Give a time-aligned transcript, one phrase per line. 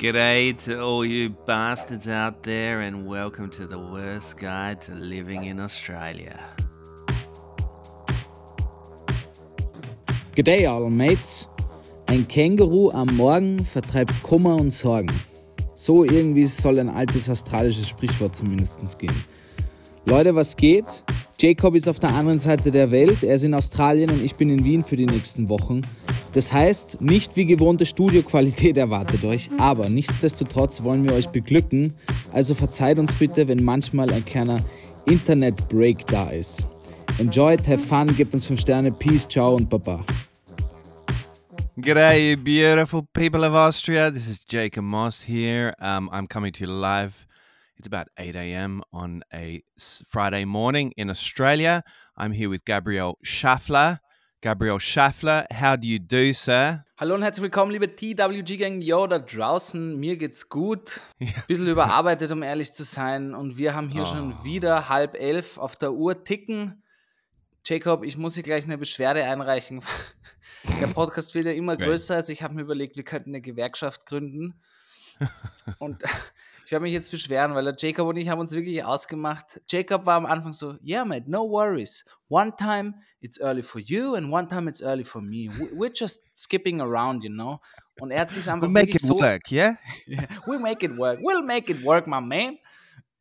[0.00, 5.44] G'day to all you bastards out there, and welcome to the worst guide to living
[5.44, 6.40] in Australia.
[10.34, 11.46] G'day all mates.
[12.06, 15.12] Ein Känguru am Morgen vertreibt Kummer und Sorgen.
[15.74, 19.24] So irgendwie soll ein altes australisches Sprichwort zumindest gehen.
[20.06, 21.04] Leute, was geht?
[21.38, 24.48] Jacob ist auf der anderen Seite der Welt, er ist in Australien und ich bin
[24.48, 25.82] in Wien für die nächsten Wochen.
[26.32, 31.94] Das heißt, nicht wie gewohnte Studioqualität erwartet euch, aber nichtsdestotrotz wollen wir euch beglücken,
[32.32, 34.60] also verzeiht uns bitte, wenn manchmal ein kleiner
[35.06, 36.68] Internet-Break da ist.
[37.18, 40.04] Enjoyed, have fun, gebt uns 5 Sterne, Peace, ciao und Baba.
[41.76, 44.10] G'day, you beautiful people of Austria.
[44.10, 45.74] This is Jacob Moss here.
[45.80, 47.26] Um, I'm coming to you live.
[47.76, 48.82] It's about 8 a.m.
[48.92, 49.62] on a
[50.06, 51.82] Friday morning in Australia.
[52.16, 54.00] I'm here with Gabriel Schaffler.
[54.42, 56.82] Gabriel Schaffler, how do you do, sir?
[56.96, 58.80] Hallo und herzlich willkommen, liebe TWG-Gang.
[58.80, 61.02] Yo, da draußen, mir geht's gut.
[61.18, 61.28] Ja.
[61.46, 63.34] Bisschen überarbeitet, um ehrlich zu sein.
[63.34, 64.06] Und wir haben hier oh.
[64.06, 66.82] schon wieder halb elf auf der Uhr ticken.
[67.66, 69.82] Jacob, ich muss hier gleich eine Beschwerde einreichen.
[70.80, 72.14] Der Podcast wird ja immer größer.
[72.14, 74.58] Also ich habe mir überlegt, wir könnten eine Gewerkschaft gründen.
[75.78, 76.02] Und
[76.70, 79.60] ich werde mich jetzt beschweren, weil der Jacob und ich haben uns wirklich ausgemacht.
[79.68, 82.04] Jacob war am Anfang so, yeah, mate, no worries.
[82.28, 85.50] One time it's early for you and one time it's early for me.
[85.74, 87.58] We're just skipping around, you know.
[87.98, 89.78] Und er hat sich einfach we'll make it so, work, yeah?
[90.06, 90.28] yeah?
[90.46, 91.18] We'll make it work.
[91.20, 92.59] We'll make it work, my man.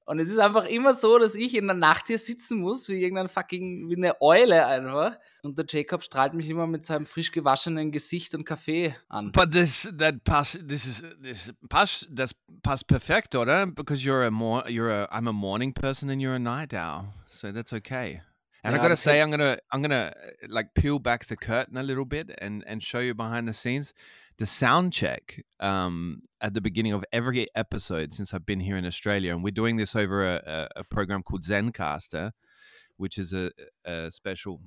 [0.10, 3.00] Und es ist einfach immer so, dass ich in der Nacht hier sitzen muss, wie
[3.00, 5.20] irgendein fucking, wie eine Eule einfach.
[5.44, 9.32] Und der Jacob strahlt mich immer mit seinem frisch gewaschenen Gesicht und Kaffee an.
[9.32, 12.32] But this, that pass, this is, this pass, das
[12.64, 13.68] passt perfekt, oder?
[13.68, 17.14] Because you're a more, you're a, I'm a morning person and you're a night owl.
[17.28, 18.24] So that's okay.
[18.64, 20.12] And yeah, I gotta say, I'm gonna, I'm gonna
[20.48, 23.94] like peel back the curtain a little bit and, and show you behind the scenes.
[24.40, 28.86] The sound check um, at the beginning of every episode since I've been here in
[28.86, 32.32] Australia, and we're doing this over a, a program called Zencaster,
[32.96, 33.52] which is a,
[33.86, 34.62] a, special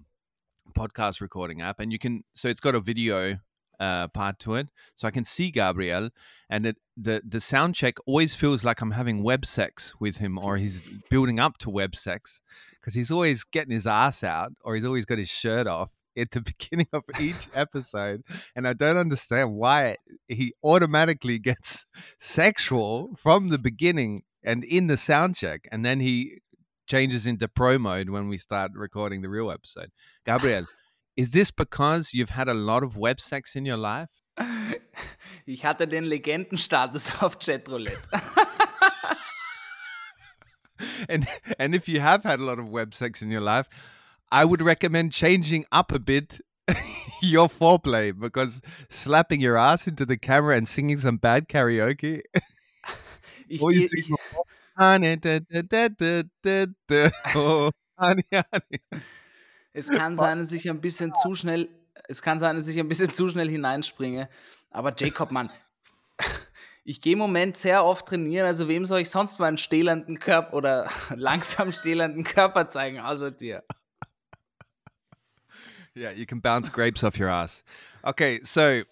[0.76, 3.38] podcast recording app, and you can so it's got a video
[3.80, 6.10] uh, part to it, so I can see Gabriel,
[6.50, 10.38] and it, the the sound check always feels like I'm having web sex with him,
[10.38, 12.42] or he's building up to web sex
[12.74, 16.30] because he's always getting his ass out, or he's always got his shirt off at
[16.30, 18.22] the beginning of each episode,
[18.54, 19.96] and I don't understand why
[20.28, 21.86] he automatically gets
[22.18, 26.40] sexual from the beginning and in the sound check, and then he
[26.86, 29.90] changes into pro mode when we start recording the real episode.
[30.26, 30.66] Gabriel,
[31.16, 34.10] is this because you've had a lot of web sex in your life?
[35.46, 37.98] Ich hatte den Legendenstatus auf Chatroulette.
[41.08, 41.26] and
[41.58, 43.68] and if you have had a lot of web sex in your life,
[44.32, 46.40] I would recommend changing up a bit
[47.22, 52.22] your foreplay because slapping your ass into the camera and singing some bad karaoke.
[53.48, 54.04] ich, or you sing,
[54.34, 54.44] oh.
[59.74, 61.68] Es kann sein, dass ich ein bisschen zu schnell,
[62.08, 64.28] es kann sein, dass ich ein bisschen zu schnell hineinspringe.
[64.70, 65.50] Aber Jacob, Mann,
[66.84, 68.46] ich gehe im Moment sehr oft trainieren.
[68.46, 73.30] Also wem soll ich sonst mal einen stählenden Körper oder langsam stählenden Körper zeigen, außer
[73.30, 73.62] dir?
[75.94, 77.62] Yeah, you can bounce grapes off your ass.
[78.04, 78.84] Okay, so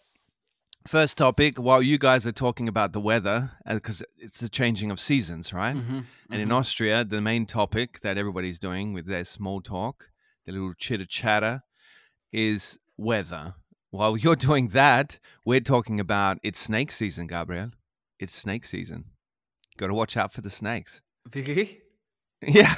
[0.87, 4.91] first topic while you guys are talking about the weather because uh, it's the changing
[4.91, 5.77] of seasons right?
[5.77, 6.41] Mm-hmm, and mm-hmm.
[6.41, 10.09] in austria the main topic that everybody's doing with their small talk
[10.47, 11.63] their little chitter chatter
[12.33, 13.55] is weather.
[13.91, 17.71] While you're doing that we're talking about it's snake season gabriel.
[18.19, 19.07] It's snake season.
[19.79, 21.01] Got to watch out for the snakes.
[21.35, 21.81] Really
[22.43, 22.75] yeah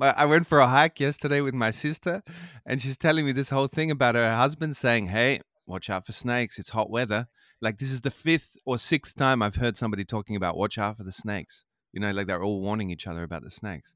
[0.00, 2.22] I went for a hike yesterday with my sister,
[2.64, 6.12] and she's telling me this whole thing about her husband saying, "Hey, watch out for
[6.12, 6.58] snakes.
[6.58, 7.28] It's hot weather."
[7.60, 10.96] Like this is the fifth or sixth time I've heard somebody talking about watch out
[10.96, 11.64] for the snakes.
[11.92, 13.94] You know, like they're all warning each other about the snakes.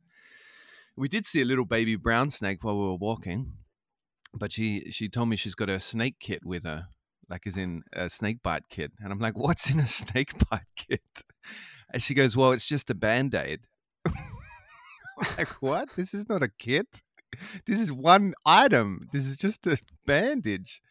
[0.97, 3.53] We did see a little baby brown snake while we were walking,
[4.35, 6.87] but she she told me she's got a snake kit with her,
[7.31, 8.93] like as in a snake bite kit.
[8.99, 11.01] And I'm like, what's in a snake bite kit?
[11.93, 13.61] And she goes, well, it's just a band aid.
[15.39, 15.89] like, what?
[15.97, 17.03] This is not a kit.
[17.67, 19.09] This is one item.
[19.13, 20.83] This is just a bandage.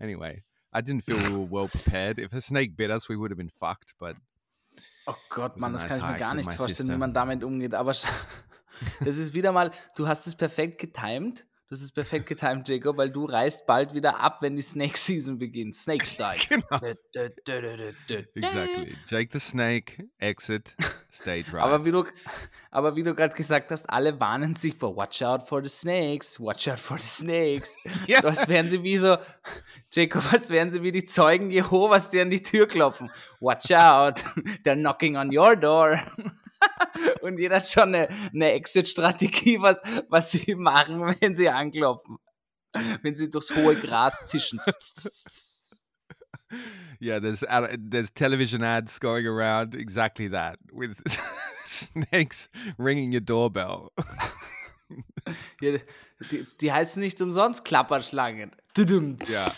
[0.00, 0.42] Anyway,
[0.72, 2.18] I didn't feel we were well prepared.
[2.18, 4.16] If a snake bit us, we would have been fucked, but.
[5.06, 6.94] Oh Gott, Mann, das kann ich mir gar nicht vorstellen, sister.
[6.94, 7.74] wie man damit umgeht.
[7.74, 7.92] Aber
[9.00, 11.46] das ist wieder mal, du hast es perfekt getimed.
[11.68, 15.36] Das ist perfekt getimt, Jacob, weil du reist bald wieder ab, wenn die Snake Season
[15.36, 15.74] beginnt.
[15.74, 16.38] Snake Style.
[16.48, 16.80] genau.
[18.36, 18.96] exactly.
[19.08, 20.76] Jake the Snake, exit,
[21.10, 21.64] stage right.
[21.64, 22.04] Aber wie du,
[22.70, 26.38] aber wie du gerade gesagt hast, alle warnen sich vor Watch out for the snakes,
[26.38, 27.76] watch out for the snakes.
[28.06, 28.20] ja.
[28.20, 29.16] So als wären sie wie so,
[29.90, 33.10] Jacob, als wären sie wie die Zeugen Jehovas, die an die Tür klopfen.
[33.40, 34.18] Watch out,
[34.64, 36.00] they're knocking on your door.
[37.22, 42.18] Und jeder hat schon eine, eine Exit-Strategie, was, was sie machen, wenn sie anklopfen.
[43.02, 44.60] Wenn sie durchs hohe Gras zischen.
[47.00, 47.42] yeah, there's
[47.78, 51.02] there's television ads going around exactly that with
[51.64, 53.92] snakes ringing your doorbell.
[55.62, 55.78] ja,
[56.30, 58.54] die, die heißen nicht umsonst Klapperschlangen.
[59.26, 59.50] Ja.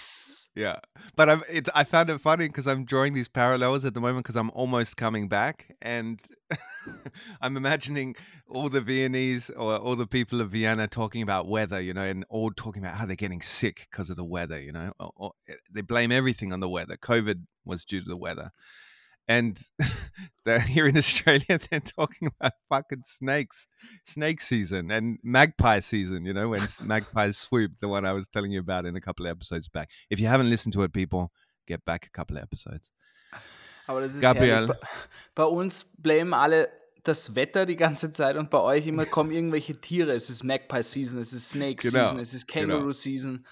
[0.58, 0.80] Yeah,
[1.14, 4.24] but I'm, it's, I found it funny because I'm drawing these parallels at the moment
[4.24, 6.18] because I'm almost coming back, and
[7.40, 8.16] I'm imagining
[8.48, 12.24] all the Viennese or all the people of Vienna talking about weather, you know, and
[12.28, 14.92] all talking about how they're getting sick because of the weather, you know.
[14.98, 16.96] Or, or, eh, they blame everything on the weather.
[16.96, 18.50] COVID was due to the weather,
[19.28, 19.60] and
[20.66, 21.58] here in Australia.
[21.70, 23.66] They're talking about fucking snakes,
[24.04, 26.24] snake season, and magpie season.
[26.24, 29.26] You know when magpies swoop, the one I was telling you about in a couple
[29.26, 29.90] of episodes back.
[30.10, 31.30] If you haven't listened to it, people,
[31.66, 32.90] get back a couple of episodes.
[33.86, 34.74] Aber das ist Gabriel.
[35.34, 36.68] Bei uns blamen alle
[37.04, 40.12] das Wetter die ganze Zeit und bei euch immer kommen irgendwelche Tiere.
[40.12, 42.04] Es ist Magpie Season, es ist Snake genau.
[42.04, 42.92] Season, es ist Kangaroo genau.
[42.92, 43.46] Season.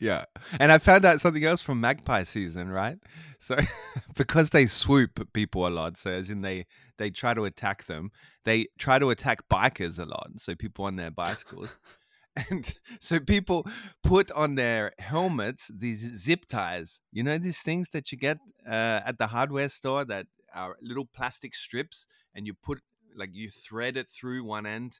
[0.00, 0.24] Yeah.
[0.58, 2.98] And I found out something else from magpie season, right?
[3.38, 3.58] So
[4.16, 6.66] because they swoop people a lot, so as in they
[6.96, 8.10] they try to attack them,
[8.44, 10.30] they try to attack bikers a lot.
[10.38, 11.76] So people on their bicycles.
[12.50, 13.66] and so people
[14.02, 17.02] put on their helmets these zip ties.
[17.12, 21.06] You know these things that you get uh, at the hardware store that are little
[21.14, 22.80] plastic strips and you put
[23.14, 24.98] like you thread it through one end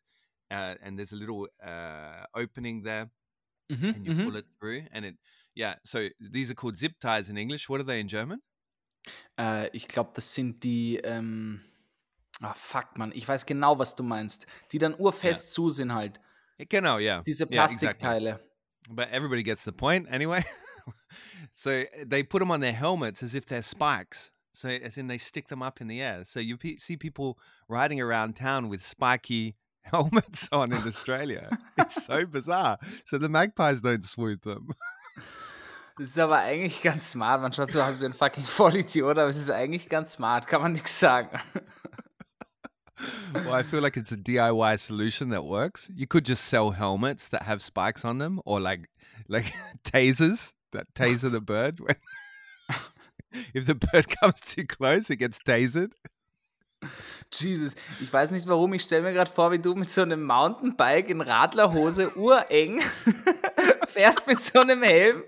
[0.51, 3.11] uh, and there's a little uh, opening there
[3.71, 4.25] mm-hmm, and you mm-hmm.
[4.25, 5.15] pull it through and it
[5.55, 7.69] yeah so these are called zip ties in english.
[7.69, 8.41] What are they in german?
[9.39, 11.61] Uh, ich glaube das sind die ähm,
[12.41, 14.47] ah fuck man ich weiß genau was du meinst.
[14.73, 15.53] Die dann urfest yeah.
[15.53, 16.21] zu sind halt.
[16.69, 17.23] Genau ja.
[17.23, 18.95] Diese Plastikteile yeah, exactly.
[18.95, 20.45] but everybody gets the point anyway.
[21.55, 24.31] So they put them on their helmets as if they're spikes.
[24.53, 26.25] So as in they stick them up in the air.
[26.25, 27.39] So you see people
[27.69, 29.57] riding around town with spiky
[29.93, 31.51] helmets on in Australia.
[31.79, 32.79] It's so bizarre.
[33.05, 34.69] So the magpies don't swoop them.
[35.99, 37.43] Das ist aber eigentlich ganz smart.
[37.43, 40.47] Man schaut so aus wie ein fucking Vollidiot, aber es ist eigentlich ganz smart.
[40.47, 41.29] Kann man nichts sagen.
[43.35, 45.91] well, I feel like it's a DIY solution that works.
[45.95, 48.89] You could just sell helmets that have spikes on them, or like
[49.29, 49.53] like
[49.85, 51.81] tasers that taser the bird.
[51.81, 51.97] When
[53.55, 55.93] if the bird comes too close, it gets tasered.
[57.33, 60.25] Jesus, ich weiß nicht warum, ich stelle mir gerade vor, wie du mit so einem
[60.25, 62.83] Mountainbike in Radlerhose ureng
[63.89, 65.23] fährst mit so einem Helm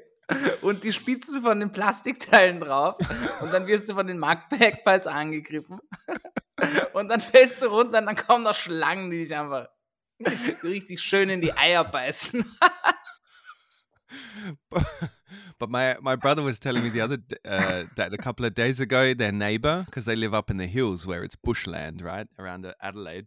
[0.62, 2.96] und die Spitzen von den Plastikteilen drauf
[3.40, 5.80] und dann wirst du von den Magpies angegriffen
[6.92, 9.68] und dann fällst du runter und dann kommen noch Schlangen, die dich einfach
[10.62, 12.44] richtig schön in die Eier beißen.
[15.58, 18.80] But my my brother was telling me the other uh, that a couple of days
[18.80, 22.66] ago, their neighbor, because they live up in the hills where it's bushland, right around
[22.82, 23.26] Adelaide,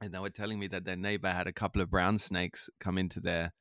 [0.00, 2.96] and they were telling me that their neighbor had a couple of brown snakes come
[2.96, 3.52] into their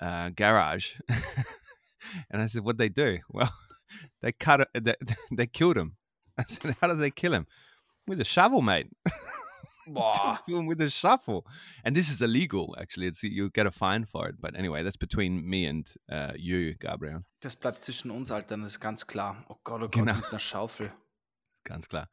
[0.00, 0.94] uh, garage,
[2.30, 3.52] and I said, "What they do?" Well,
[4.20, 4.68] they cut.
[4.74, 4.94] They,
[5.30, 5.96] they killed him.
[6.38, 7.46] I said, "How did they kill him?"
[8.06, 8.88] With a shovel, mate.
[10.46, 11.46] Doing with a shuffle.
[11.84, 13.06] And this is illegal, actually.
[13.06, 14.40] It's, you get a fine for it.
[14.40, 17.24] But anyway, that's between me and uh, you, Gabriel.
[17.40, 18.56] Das bleibt zwischen uns, Alter.
[18.56, 19.44] Das ist ganz klar.
[19.48, 20.14] Oh Gott, oh Gott, genau.
[20.14, 20.90] mit einer Schaufel.
[21.64, 22.08] Ganz klar.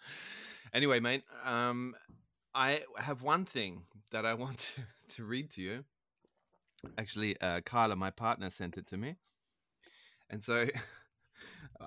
[0.74, 1.96] Anyway, mate, um,
[2.54, 4.82] I have one thing that I want to,
[5.16, 5.86] to read to you.
[6.98, 9.16] Actually, uh, Carla, my partner, sent it to me.
[10.30, 10.68] And so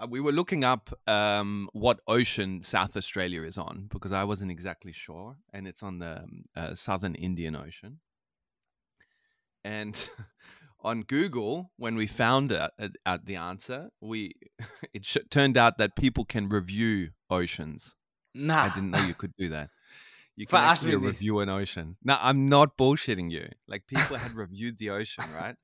[0.08, 4.92] we were looking up um, what ocean South Australia is on because I wasn't exactly
[4.92, 8.00] sure, and it's on the um, uh, Southern Indian Ocean.
[9.64, 10.08] And
[10.80, 12.72] on Google, when we found out,
[13.04, 14.34] out the answer, we
[14.94, 17.94] it sh- turned out that people can review oceans.
[18.34, 18.64] Nah.
[18.64, 19.70] I didn't know you could do that.
[20.36, 21.96] You can actually review an ocean.
[22.04, 23.48] No, I'm not bullshitting you.
[23.66, 25.56] Like people had reviewed the ocean, right?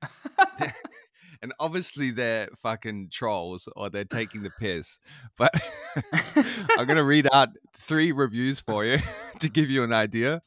[1.41, 4.99] and obviously they're fucking trolls or they're taking the piss.
[5.37, 5.53] But
[6.77, 8.99] I'm gonna read out three reviews for you
[9.39, 10.41] to give you an idea.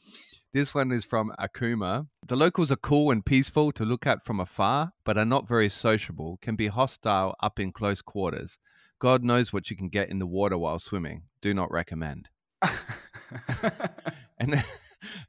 [0.54, 2.08] This one is from Akuma.
[2.26, 5.68] The locals are cool and peaceful to look at from afar, but are not very
[5.68, 8.58] sociable, can be hostile up in close quarters.
[8.98, 11.24] God knows what you can get in the water while swimming.
[11.42, 12.30] Do not recommend.
[12.62, 14.64] and then,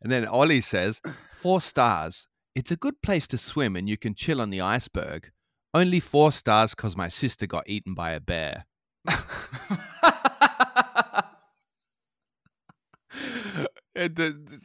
[0.01, 1.01] and then Ollie says,
[1.33, 2.28] four stars.
[2.55, 5.31] It's a good place to swim and you can chill on the iceberg.
[5.73, 8.65] Only four stars because my sister got eaten by a bear.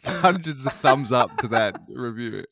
[0.05, 2.45] hundreds of thumbs up to that review.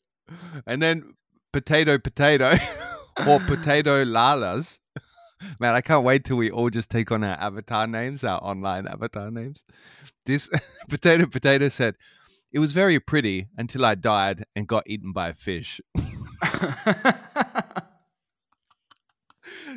[0.65, 1.13] And then
[1.51, 2.57] potato potato
[3.27, 4.79] or potato lalas.
[5.59, 8.87] Man, I can't wait till we all just take on our avatar names, our online
[8.87, 9.63] avatar names.
[10.25, 10.49] This
[10.89, 11.95] potato potato said,
[12.53, 15.81] "It was very pretty until I died and got eaten by a fish."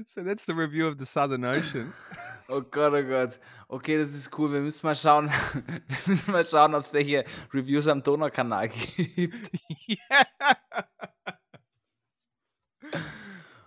[0.07, 1.93] so that's the review of the Southern Ocean.
[2.49, 3.41] Oh Gott, oh Gott.
[3.69, 4.53] Okay, das ist cool.
[4.53, 5.29] Wir müssen mal schauen,
[5.89, 9.51] wir müssen mal schauen, ob es welche Reviews am Donaukanal gibt.
[9.89, 10.27] Yeah.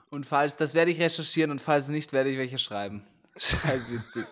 [0.09, 3.05] Und falls, das werde ich recherchieren und falls nicht, werde ich welche schreiben.
[3.35, 4.25] Scheiß witzig.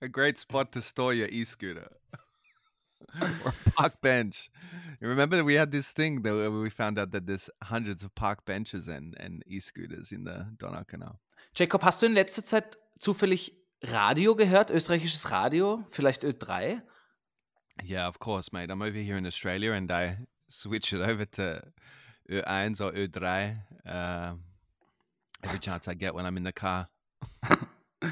[0.00, 1.90] A great spot to store your e-scooter.
[3.20, 4.50] Or park bench.
[5.00, 8.44] You remember we had this thing that we found out that there's hundreds of park
[8.44, 11.16] benches and, and e-scooters in the Donaukanal.
[11.54, 14.70] Jacob, hast du in letzter Zeit zufällig Radio gehört?
[14.70, 15.84] Österreichisches Radio?
[15.90, 16.80] Vielleicht Ö3?
[17.84, 18.70] Yeah, of course, mate.
[18.70, 20.16] I'm over here in Australia and I
[20.48, 21.62] switch it over to
[22.28, 24.34] Ö1 or Ö3 uh,
[25.42, 26.88] every chance I get when I'm in the car.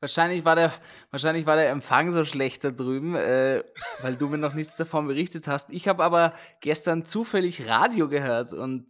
[0.00, 0.74] Wahrscheinlich war, der,
[1.10, 3.64] wahrscheinlich war der Empfang so schlecht da drüben, äh,
[4.02, 5.70] weil du mir noch nichts davon berichtet hast.
[5.70, 8.86] Ich habe aber gestern zufällig Radio gehört und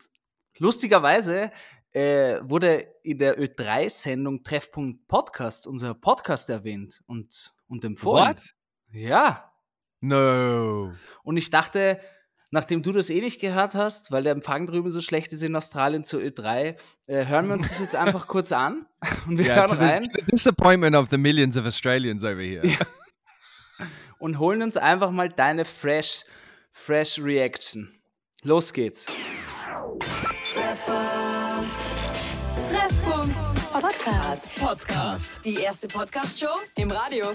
[0.58, 1.52] lustigerweise
[1.92, 8.34] äh, wurde in der Ö3-Sendung Treffpunkt Podcast unser Podcast erwähnt und, und empfohlen.
[8.34, 8.54] What?
[8.92, 9.52] Ja.
[10.00, 10.92] No.
[11.22, 12.00] Und ich dachte,
[12.50, 15.56] nachdem du das eh nicht gehört hast, weil der Empfang drüben so schlecht ist in
[15.56, 16.76] Australien zur Ö3,
[17.06, 18.86] äh, hören wir uns das jetzt einfach kurz an
[19.26, 20.02] und wir yeah, hören rein.
[20.02, 22.62] The, the disappointment of the millions of Australians over here.
[24.18, 26.24] und holen uns einfach mal deine fresh,
[26.72, 27.92] fresh Reaction.
[28.42, 29.06] Los geht's.
[34.06, 34.60] Podcast.
[34.60, 35.44] Podcast.
[35.44, 36.46] Die erste Podcast-Show
[36.76, 37.26] im Radio.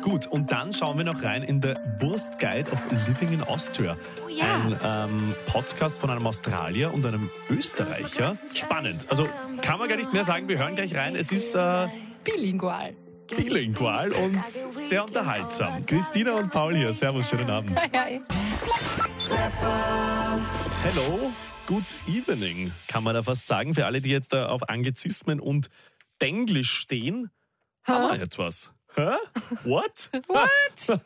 [0.00, 3.98] Gut, und dann schauen wir noch rein in der Wurst Guide of Living in Austria.
[4.24, 4.54] Oh, ja.
[4.54, 8.38] Ein ähm, Podcast von einem Australier und einem Österreicher.
[8.54, 9.06] Spannend.
[9.10, 9.28] Also
[9.60, 11.14] kann man gar nicht mehr sagen, wir hören gleich rein.
[11.14, 11.88] Es ist äh,
[12.24, 12.94] bilingual.
[13.28, 15.84] Bilingual und sehr unterhaltsam.
[15.84, 16.94] Christina und Paul hier.
[16.94, 17.78] Servus, schönen Abend.
[17.92, 18.18] Hi,
[20.84, 21.30] Hello.
[21.66, 25.70] Good evening, kann man da fast sagen, für alle, die jetzt da auf Anglizismen und
[26.20, 27.30] Denglisch stehen.
[27.86, 27.92] Huh?
[27.92, 28.72] Haben wir jetzt was?
[28.94, 29.16] Hä?
[29.64, 30.10] What?
[30.28, 31.00] What?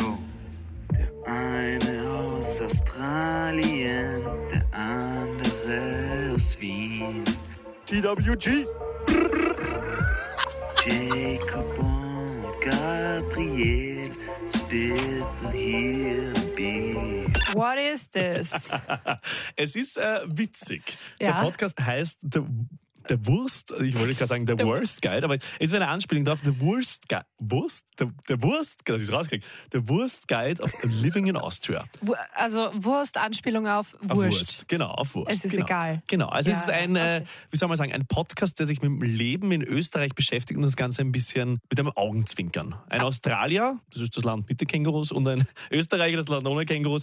[0.00, 0.18] jo,
[0.92, 7.24] der eine aus Australien, der andere aus Wien.
[7.86, 8.64] TWG.
[10.86, 14.10] Jacob und Gabriel
[14.54, 17.26] spitten hier im Bier.
[17.54, 18.72] What is this?
[19.56, 20.96] es ist äh, witzig.
[21.20, 21.32] Ja.
[21.32, 22.40] Der Podcast heißt The
[23.08, 26.40] der Wurst, ich wollte gerade sagen, der Worst Guide, aber es ist eine Anspielung darauf,
[26.40, 27.86] der Wurst Guide, Wurst?
[27.98, 31.84] Der, der Wurst, das ist rausgekriegt, der Wurst Guide of Living in Austria.
[32.34, 34.10] Also Wurst, Anspielung auf Wurst.
[34.10, 35.32] Auf Wurst, genau, auf Wurst.
[35.32, 35.66] Es ist genau.
[35.66, 36.02] egal.
[36.06, 37.30] Genau, also ja, es ist ein, äh, okay.
[37.50, 40.64] wie soll man sagen, ein Podcast, der sich mit dem Leben in Österreich beschäftigt und
[40.64, 42.74] das Ganze ein bisschen mit einem Augenzwinkern.
[42.88, 43.04] Ein ah.
[43.04, 47.02] Australier, das ist das Land mit den Kängurus, und ein Österreicher, das Land ohne Kängurus,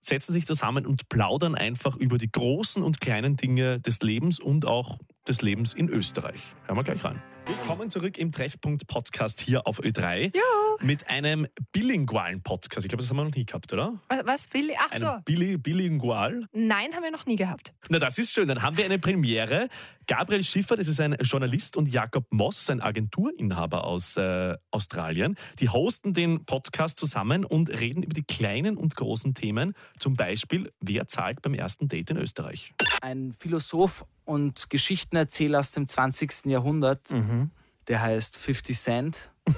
[0.00, 4.66] setzen sich zusammen und plaudern einfach über die großen und kleinen Dinge des Lebens und
[4.66, 6.54] auch des Lebens in Österreich.
[6.66, 7.22] Hören wir gleich rein.
[7.46, 10.42] Willkommen zurück im Treffpunkt Podcast hier auf Ö3 ja.
[10.82, 12.84] mit einem bilingualen Podcast.
[12.84, 14.00] Ich glaube, das haben wir noch nie gehabt, oder?
[14.08, 14.26] Was?
[14.26, 15.16] was Billi Ach so.
[15.24, 16.46] Billi bilingual?
[16.52, 17.72] Nein, haben wir noch nie gehabt.
[17.88, 18.48] Na, das ist schön.
[18.48, 19.68] Dann haben wir eine Premiere.
[20.08, 25.36] Gabriel Schiffer, das ist ein Journalist, und Jakob Moss, ein Agenturinhaber aus äh, Australien.
[25.58, 29.74] Die hosten den Podcast zusammen und reden über die kleinen und großen Themen.
[29.98, 32.72] Zum Beispiel, wer zahlt beim ersten Date in Österreich?
[33.02, 36.46] Ein Philosoph und Geschichtenerzähler aus dem 20.
[36.46, 37.50] Jahrhundert, mhm.
[37.86, 39.30] der heißt 50 Cent,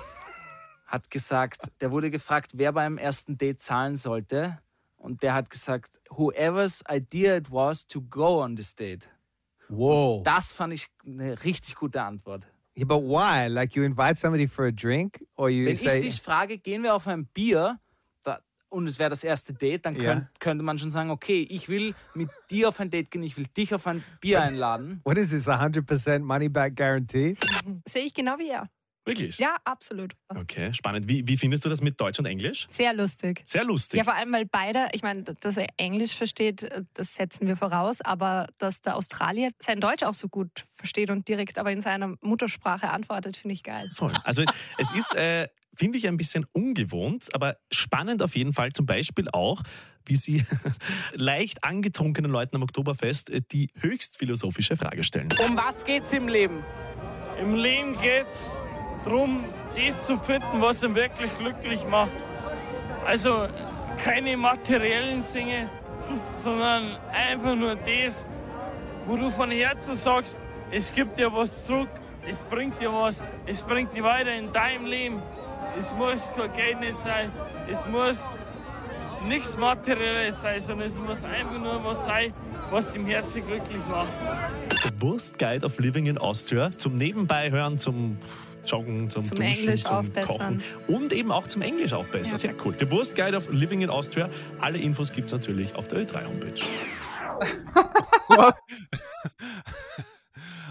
[0.85, 4.59] hat gesagt, der wurde gefragt, wer beim ersten Date zahlen sollte.
[4.97, 9.09] Und der hat gesagt, whoever's idea it was to go on this date.
[9.71, 10.23] Wow.
[10.25, 12.45] Das fand ich eine richtig gute Antwort.
[12.77, 13.49] Yeah, but why?
[13.49, 15.99] Like you invite somebody for a drink or you Wenn say...
[15.99, 17.79] ich dich frage, gehen wir auf ein Bier,
[18.71, 20.31] und es wäre das erste Date, dann könnt, yeah.
[20.39, 23.47] könnte man schon sagen, okay, ich will mit dir auf ein Date gehen, ich will
[23.47, 25.01] dich auf ein Bier einladen.
[25.05, 27.37] What is this, 100% money back guarantee?
[27.87, 28.71] Sehe ich genau wie er.
[29.11, 29.39] Wirklich?
[29.39, 30.15] Ja, absolut.
[30.29, 31.09] Okay, spannend.
[31.09, 32.67] Wie, wie findest du das mit Deutsch und Englisch?
[32.71, 33.43] Sehr lustig.
[33.47, 33.99] Sehr lustig.
[33.99, 38.01] Ja, vor allem, weil beide, ich meine, dass er Englisch versteht, das setzen wir voraus,
[38.01, 42.15] aber dass der Australier sein Deutsch auch so gut versteht und direkt aber in seiner
[42.21, 43.91] Muttersprache antwortet, finde ich geil.
[43.97, 44.13] Voll.
[44.25, 44.43] Also
[44.79, 49.29] es ist, äh, finde ich, ein bisschen ungewohnt, aber spannend auf jeden Fall zum Beispiel
[49.31, 49.63] auch,
[50.07, 50.45] wie sie
[51.15, 55.29] leicht angetrunkenen Leuten am Oktoberfest äh, die höchst philosophische Frage stellen.
[55.47, 56.63] Um was geht's im Leben?
[57.39, 58.57] Im Leben geht's
[59.05, 59.45] darum,
[59.77, 62.13] das zu finden, was ihn wirklich glücklich macht.
[63.07, 63.47] Also
[64.03, 65.69] keine materiellen Dinge,
[66.43, 68.27] sondern einfach nur das,
[69.07, 70.39] wo du von Herzen sagst,
[70.71, 71.89] es gibt dir was zurück,
[72.29, 75.23] es bringt dir was, es bringt dich weiter in deinem Leben.
[75.79, 77.31] Es muss kein Geld nicht sein,
[77.71, 78.25] es muss
[79.27, 82.33] nichts Materielles sein, sondern es muss einfach nur was sein,
[82.71, 84.09] was im Herzen glücklich macht.
[84.99, 88.19] Wurst Guide of Living in Austria zum Nebenbei hören, zum
[88.67, 90.37] Joggen, zum, Zum Duschen, Englisch zum aufbessern.
[90.37, 92.33] Kochen und eben auch zum Englisch aufbessern.
[92.33, 92.39] Ja.
[92.39, 92.75] Sehr cool.
[92.75, 94.29] Der Wurst Guide of Living in Austria.
[94.61, 96.63] Alle Infos gibt es natürlich auf der Ö3 Homepage.
[98.29, 98.55] What?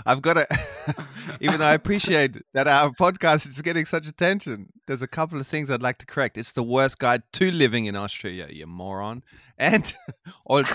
[0.06, 0.48] I've got to,
[1.40, 5.48] even though I appreciate that our podcast is getting such attention, there's a couple of
[5.48, 6.38] things I'd like to correct.
[6.38, 9.24] It's the worst guide to living in Austria, you moron.
[9.58, 9.96] And
[10.46, 10.68] und,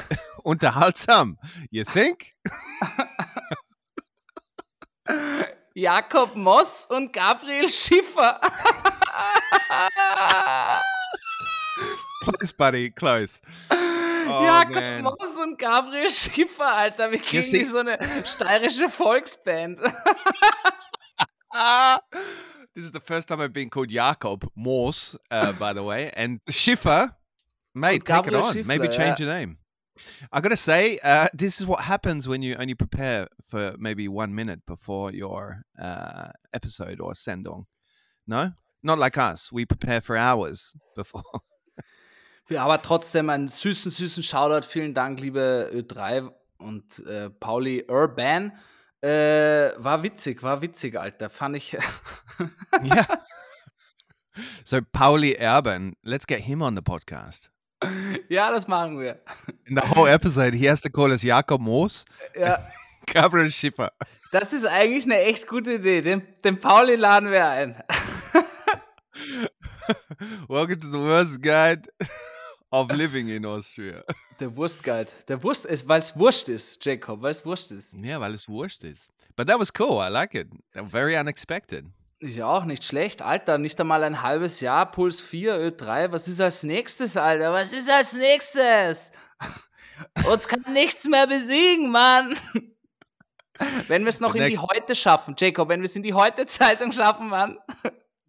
[0.44, 1.36] unterhaltsam,
[1.70, 2.34] you think?
[5.74, 8.40] Jakob Moss und Gabriel Schiffer.
[12.22, 13.40] Close, buddy, close.
[13.70, 15.02] Oh, Jakob man.
[15.02, 17.10] Moss und Gabriel Schiffer, Alter.
[17.10, 19.80] Wir klingen see- wie so eine steirische Volksband.
[22.74, 26.10] This is the first time I've been called Jakob Morse, uh, by the way.
[26.16, 27.16] And Schiffer,
[27.74, 28.66] mate, take it on.
[28.66, 29.26] Maybe Schiffler, change yeah.
[29.26, 29.58] your name.
[30.32, 34.34] I gotta say, uh, this is what happens when you only prepare for maybe one
[34.34, 37.66] minute before your uh, episode or sendong.
[38.26, 39.52] No, not like us.
[39.52, 41.22] We prepare for hours before.
[42.50, 44.66] Aber trotzdem einen süßen, süßen Shoutout.
[44.66, 48.52] Vielen Dank, liebe Ö3 und äh, Pauli Urban.
[49.00, 51.30] Äh, war witzig, war witzig, Alter.
[51.30, 51.76] Fand ich.
[52.82, 53.06] yeah.
[54.64, 57.50] So Pauli Erben, let's get him on the podcast.
[58.28, 59.20] Ja, das machen wir.
[59.66, 62.04] In the whole episode, he has to call us Jakob Morse,
[62.38, 62.58] Ja,
[63.12, 63.92] Gabriel Schiffer.
[64.32, 66.02] das ist eigentlich eine echt gute Idee.
[66.02, 67.82] Den, den Pauli laden wir ein.
[70.48, 71.88] Welcome to the worst guide
[72.72, 74.02] of living in Austria.
[74.40, 75.10] Der Wurstguide.
[75.28, 77.94] Der Wurst ist, weil es Wurst ist, Jacob, weil es Wurst ist.
[77.94, 79.08] Yeah, weil es wurscht ist.
[79.36, 80.02] But that was cool.
[80.02, 80.48] I like it.
[80.90, 81.84] Very unexpected.
[82.24, 83.58] Ja auch nicht schlecht, Alter.
[83.58, 86.10] Nicht einmal ein halbes Jahr, Puls 4, Ö3.
[86.10, 87.52] Was ist als nächstes, Alter?
[87.52, 89.12] Was ist als nächstes?
[90.26, 92.34] Uns kann nichts mehr besiegen, Mann.
[93.88, 96.12] Wenn wir es noch The in die Heute schaffen, Jacob, wenn wir es in die
[96.12, 97.56] Heute-Zeitung schaffen, Mann.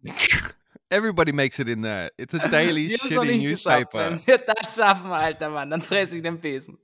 [0.88, 2.12] Everybody makes it in there.
[2.16, 4.10] It's a daily shitty newspaper.
[4.10, 6.78] Wenn wir das schaffen, Alter, Mann, dann fresse ich den Besen.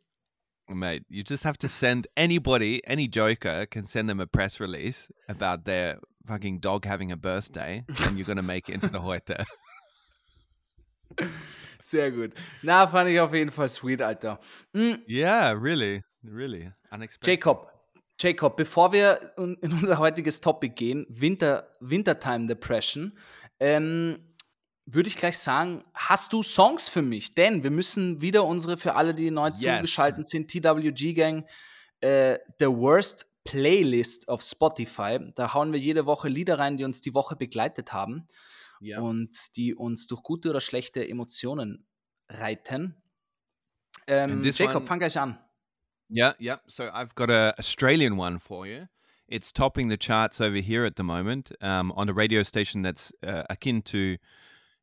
[0.68, 5.12] Mate, you just have to send anybody, any joker can send them a press release
[5.28, 9.44] about their fucking dog having a birthday and you're to make it into the Heute.
[11.80, 12.32] Sehr gut.
[12.62, 14.38] Na, fand ich auf jeden Fall sweet, Alter.
[14.72, 16.02] Mm, yeah, really.
[16.22, 16.70] Really.
[16.92, 17.26] Unexpected.
[17.26, 17.68] Jacob,
[18.20, 23.18] Jacob, bevor wir in in unser heutiges Topic gehen, Winter, Wintertime Depression,
[23.58, 24.18] ähm,
[24.86, 27.34] würde ich gleich sagen, hast du Songs für mich?
[27.34, 29.60] Denn wir müssen wieder unsere, für alle, die neu Yes.
[29.60, 31.46] zugeschaltet sind, TWG Gang,
[32.00, 35.18] äh, The Worst Playlist auf Spotify.
[35.34, 38.28] Da hauen wir jede Woche Lieder rein, die uns die Woche begleitet haben
[38.84, 39.00] Yeah.
[39.00, 41.86] und die uns durch gute oder schlechte Emotionen
[42.28, 42.96] reiten.
[44.08, 45.38] Ähm, And this Jacob, one- fang gleich an.
[46.10, 46.60] Yeah, yeah.
[46.66, 48.86] So I've got a Australian one for you.
[49.28, 53.12] It's topping the charts over here at the moment um, on a radio station that's
[53.22, 54.18] uh, akin to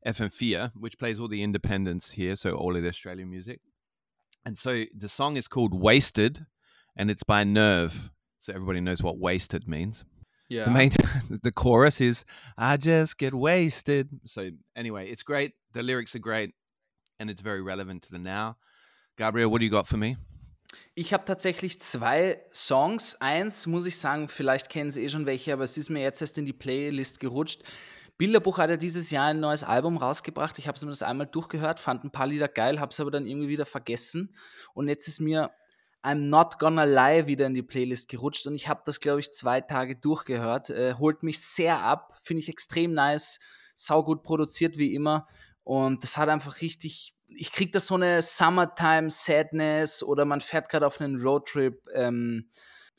[0.04, 3.60] FM4, which plays all the independents here, so all of the Australian music.
[4.44, 6.46] And so the song is called Wasted,
[6.96, 8.10] and it's by Nerve.
[8.40, 10.04] So everybody knows what wasted means.
[10.48, 10.64] Ja.
[10.64, 10.90] The main,
[11.42, 12.24] the chorus is
[12.58, 15.52] "I just get wasted." So anyway, it's great.
[15.72, 16.54] The lyrics are great,
[17.18, 18.56] and it's very relevant to the now.
[19.16, 20.16] Gabriel, what do you got for me?
[20.94, 23.16] Ich habe tatsächlich zwei Songs.
[23.20, 26.20] Eins muss ich sagen, vielleicht kennen Sie eh schon welche, aber es ist mir jetzt
[26.20, 27.62] erst in die Playlist gerutscht.
[28.18, 30.58] Bilderbuch hat ja dieses Jahr ein neues Album rausgebracht.
[30.58, 33.10] Ich habe es mir das einmal durchgehört, fand ein paar Lieder geil, habe es aber
[33.10, 34.34] dann irgendwie wieder vergessen.
[34.74, 35.50] Und jetzt ist mir
[36.02, 39.32] I'm Not Gonna Lie wieder in die Playlist gerutscht und ich habe das, glaube ich,
[39.32, 40.70] zwei Tage durchgehört.
[40.70, 43.40] Äh, holt mich sehr ab, finde ich extrem nice,
[43.74, 45.26] saugut produziert wie immer.
[45.62, 50.68] Und das hat einfach richtig, ich kriege da so eine Summertime Sadness oder man fährt
[50.68, 52.48] gerade auf einen Roadtrip, ähm,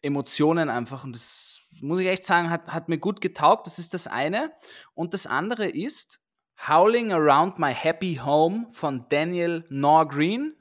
[0.04, 3.68] Emotionen einfach und das muss ich echt sagen, hat, hat mir gut getaugt.
[3.68, 4.52] Das ist das eine.
[4.94, 6.22] Und das andere ist
[6.68, 10.56] Howling Around My Happy Home von Daniel Norgreen.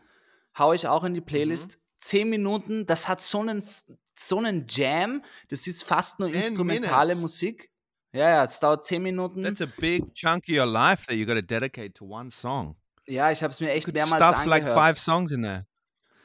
[0.59, 1.77] Hau ich auch in die Playlist.
[1.77, 1.80] Mhm.
[2.01, 3.63] Zehn Minuten, das hat so einen,
[4.17, 5.23] so einen Jam.
[5.49, 7.21] Das ist fast nur instrumentale minutes.
[7.23, 7.71] Musik.
[8.13, 9.43] Ja, ja, es dauert zehn Minuten.
[9.45, 12.77] That's a big chunk of your life that you got to dedicate to one song.
[13.07, 14.65] ja, ich habe es mir echt Could mehrmals stuff angehört.
[14.65, 15.67] like five songs in there.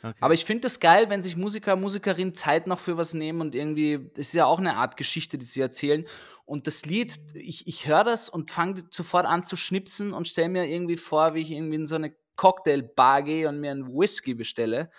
[0.01, 0.17] Okay.
[0.19, 3.55] Aber ich finde das geil, wenn sich Musiker, Musikerinnen Zeit noch für was nehmen und
[3.55, 6.05] irgendwie, das ist ja auch eine Art Geschichte, die sie erzählen.
[6.45, 10.49] Und das Lied, ich, ich höre das und fange sofort an zu schnipsen und stelle
[10.49, 14.35] mir irgendwie vor, wie ich irgendwie in so eine Cocktailbar gehe und mir einen Whisky
[14.35, 14.91] bestelle.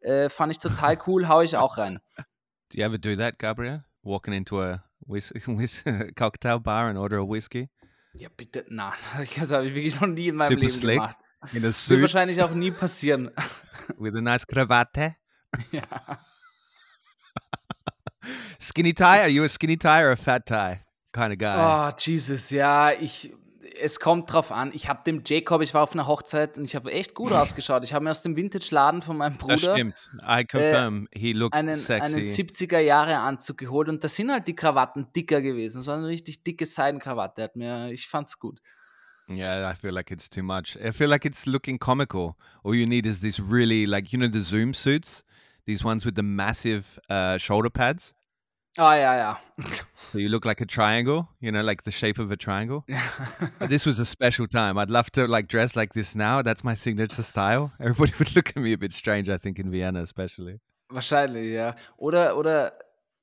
[0.00, 1.98] Äh, fand ich total cool, hau ich auch rein.
[2.70, 3.84] Do you ever do that, Gabriel?
[4.02, 5.84] Walking into a whis- whis-
[6.16, 7.68] cocktail bar and order a whiskey
[8.14, 8.92] Ja, bitte, na,
[9.38, 10.94] das habe ich wirklich noch nie in meinem Super Leben slick.
[10.96, 11.16] gemacht.
[11.52, 13.30] in a Wird suit wahrscheinlich auch nie passieren.
[13.98, 14.96] with a nice cravat?
[15.72, 15.82] ja.
[18.60, 19.20] Skinny tie?
[19.22, 20.80] Are you a skinny tie or a fat tie
[21.12, 21.56] kind of guy?
[21.56, 23.32] Oh, Jesus, ja, ich.
[23.80, 24.72] Es kommt drauf an.
[24.74, 27.84] Ich habe dem Jacob, ich war auf einer Hochzeit und ich habe echt gut ausgeschaut.
[27.84, 30.10] Ich habe mir aus dem Vintage-Laden von meinem das Bruder stimmt.
[30.22, 31.08] I confirm.
[31.12, 32.14] he looked einen, sexy.
[32.14, 35.80] einen 70er-Jahre-Anzug geholt und da sind halt die Krawatten dicker gewesen.
[35.80, 37.42] Es war eine richtig dicke Seidenkrawatte.
[37.42, 38.60] Hat mir, ich fand's gut.
[39.30, 40.76] Yeah, I feel like it's too much.
[40.82, 42.36] I feel like it's looking comical.
[42.64, 45.22] All you need is this really, like, you know, the Zoom suits,
[45.66, 48.14] these ones with the massive uh, shoulder pads.
[48.78, 49.40] Ah, ja, ja.
[50.12, 52.84] So you look like a triangle, you know, like the shape of a triangle.
[53.68, 54.78] This was a special time.
[54.78, 56.42] I'd love to like dress like this now.
[56.42, 57.72] That's my signature style.
[57.80, 60.60] Everybody would look at me a bit strange, I think, in Vienna especially.
[60.90, 61.74] Wahrscheinlich, ja.
[61.96, 62.72] Oder, oder,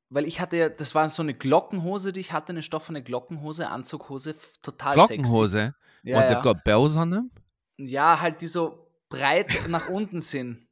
[0.09, 3.69] weil ich hatte ja, das war so eine Glockenhose, die ich hatte, eine stoffene Glockenhose,
[3.69, 5.17] Anzughose, total sexy.
[5.17, 5.73] Glockenhose.
[6.03, 6.29] Ja, what, ja.
[6.29, 7.31] they've got bells on them?
[7.77, 10.61] ja, halt die so breit nach unten sind.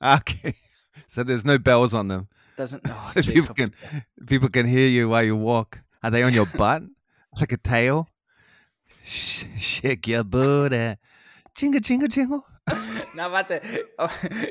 [0.00, 0.54] Okay.
[1.08, 2.28] So there's no bells on them.
[2.66, 3.72] Sind, oh, So people can
[4.26, 5.80] people can hear you while you walk.
[6.02, 6.82] Are they on your butt?
[7.38, 8.08] Like a tail?
[9.02, 10.96] Sh- shake your booty.
[11.54, 12.44] Jingle, jingle, jingle.
[13.14, 13.60] Na, warte.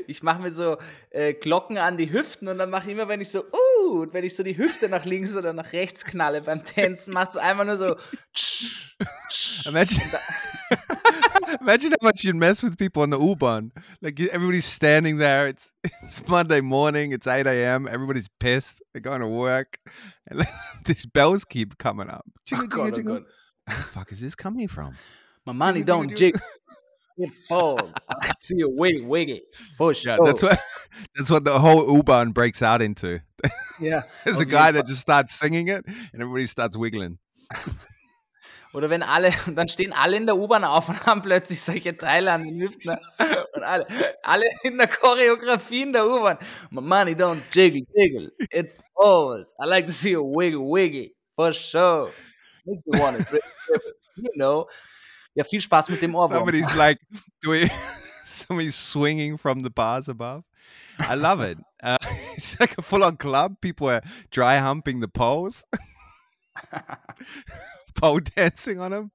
[0.07, 0.77] Ich mache mir so
[1.11, 4.13] äh, Glocken an die Hüften und dann mache ich immer, wenn ich so, uh, und
[4.13, 7.37] wenn ich so die Hüfte nach links oder nach rechts knalle beim Tänzen, macht es
[7.37, 7.95] einfach nur so.
[8.33, 8.95] tsch,
[9.29, 9.65] tsch.
[9.67, 10.01] Imagine,
[11.67, 13.71] imagine how much you'd mess with people on the U-Bahn.
[14.01, 15.47] Like everybody's standing there.
[15.47, 17.11] It's it's Monday morning.
[17.11, 17.87] It's eight a.m.
[17.89, 18.81] Everybody's pissed.
[18.93, 19.77] They're going to work,
[20.27, 20.45] and
[20.85, 22.25] these bells keep coming up.
[22.53, 23.13] Oh Jingle, jingle, oh jingle.
[23.65, 24.95] Where the fuck is this coming from?
[25.45, 26.39] My money don't jig.
[27.17, 27.91] It falls.
[28.09, 29.39] I see you wiggle, wiggle.
[29.77, 30.25] For Yeah, sure.
[30.25, 30.59] that's what
[31.15, 33.19] that's what the whole U-Bahn breaks out into.
[33.81, 37.17] Yeah, There's Auf a guy that just starts singing it, and everybody starts wiggling.
[38.77, 42.31] Oder wenn alle, dann stehen alle in der U-Bahn auf und haben plötzlich solche Teile
[42.31, 42.95] an den Hüften.
[43.55, 43.87] Und alle,
[44.21, 46.37] alle in der Choreografie in der U-Bahn.
[46.69, 48.31] My money don't jiggle, jiggle.
[48.51, 49.55] It falls.
[49.59, 51.09] I like to see a wiggle, wiggle.
[51.35, 52.11] For sure.
[52.67, 53.81] Makes you drip, drip.
[54.15, 54.67] You know.
[55.33, 56.37] Ja, viel Spaß mit dem Ohrwurm.
[56.37, 56.99] Somebody's like
[57.41, 57.71] doing,
[58.25, 60.43] somebody's swinging from the bars above.
[60.99, 61.57] I love it.
[61.81, 61.97] Uh,
[62.37, 63.59] it's like a full-on club.
[63.59, 65.65] People are dry humping the poles,
[67.97, 69.11] pole dancing on them.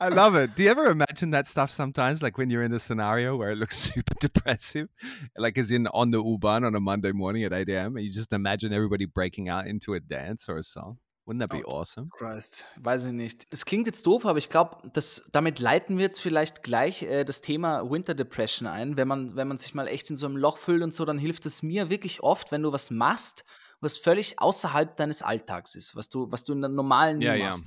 [0.00, 0.54] I love it.
[0.54, 2.22] Do you ever imagine that stuff sometimes?
[2.22, 4.88] Like when you're in a scenario where it looks super depressive,
[5.36, 8.12] like as in on the U-Bahn on a Monday morning at 8 a.m., and you
[8.12, 10.98] just imagine everybody breaking out into a dance or a song.
[11.26, 12.08] Wouldn't that be awesome?
[12.10, 13.46] Christ, weiß ich nicht.
[13.52, 14.90] Das klingt jetzt doof, aber ich glaube,
[15.30, 18.96] damit leiten wir jetzt vielleicht gleich äh, das Thema Winter Depression ein.
[18.96, 21.18] Wenn man, wenn man sich mal echt in so einem Loch fühlt und so, dann
[21.18, 23.44] hilft es mir wirklich oft, wenn du was machst,
[23.80, 27.40] was völlig außerhalb deines Alltags ist, was du, was du in der normalen Ja, nie
[27.40, 27.46] ja.
[27.46, 27.66] machst.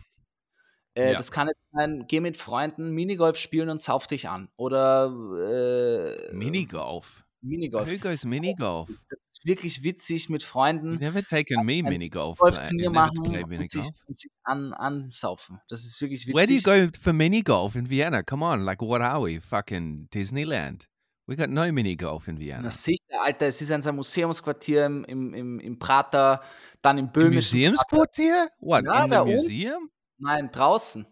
[0.95, 1.17] Äh, Ja.
[1.17, 4.49] Das kann jetzt sein, geh mit Freunden Minigolf spielen und sauf dich an.
[4.57, 7.23] Oder äh, Minigolf.
[7.41, 7.89] Minigolf.
[7.89, 8.87] Goes ist minigolf?
[9.09, 10.95] das ist wirklich witzig mit Freunden.
[10.95, 12.37] never taken me minigolf.
[12.37, 13.95] Golfturnier machen play und sich, minigolf.
[14.07, 15.59] und sich an, ansaufen.
[15.67, 16.35] Das ist wirklich witzig.
[16.35, 18.23] Where do you go for mini golf in Vienna?
[18.23, 19.41] Come on, like what are we?
[19.41, 20.87] Fucking Disneyland.
[21.25, 22.63] We got no mini golf in Vienna.
[22.63, 26.41] Na sicher, Alter, es ist ein Museumsquartier im, im, im, im Prater,
[26.81, 27.59] dann im Böhmischen.
[27.59, 28.49] Museumsquartier?
[28.59, 28.83] What?
[28.85, 29.89] Ja, in the museum?
[30.17, 31.05] Nein, draußen.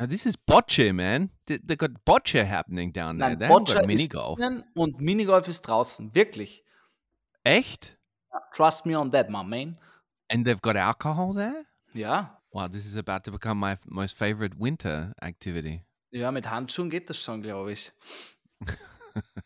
[0.00, 1.30] Oh, this is bocce, man.
[1.46, 3.30] They, they got bocce happening down there.
[3.30, 4.38] Nein, They haven't Boccia got ist mini golf.
[4.38, 6.14] innen und Minigolf ist draußen.
[6.14, 6.64] Wirklich.
[7.44, 7.98] Echt?
[8.54, 9.78] Trust me on that, my man.
[10.28, 11.66] And they've got alcohol there?
[11.92, 12.40] Ja.
[12.52, 15.84] Wow, this is about to become my most favorite winter activity.
[16.10, 17.92] Ja, mit Handschuhen geht das schon, glaube ich.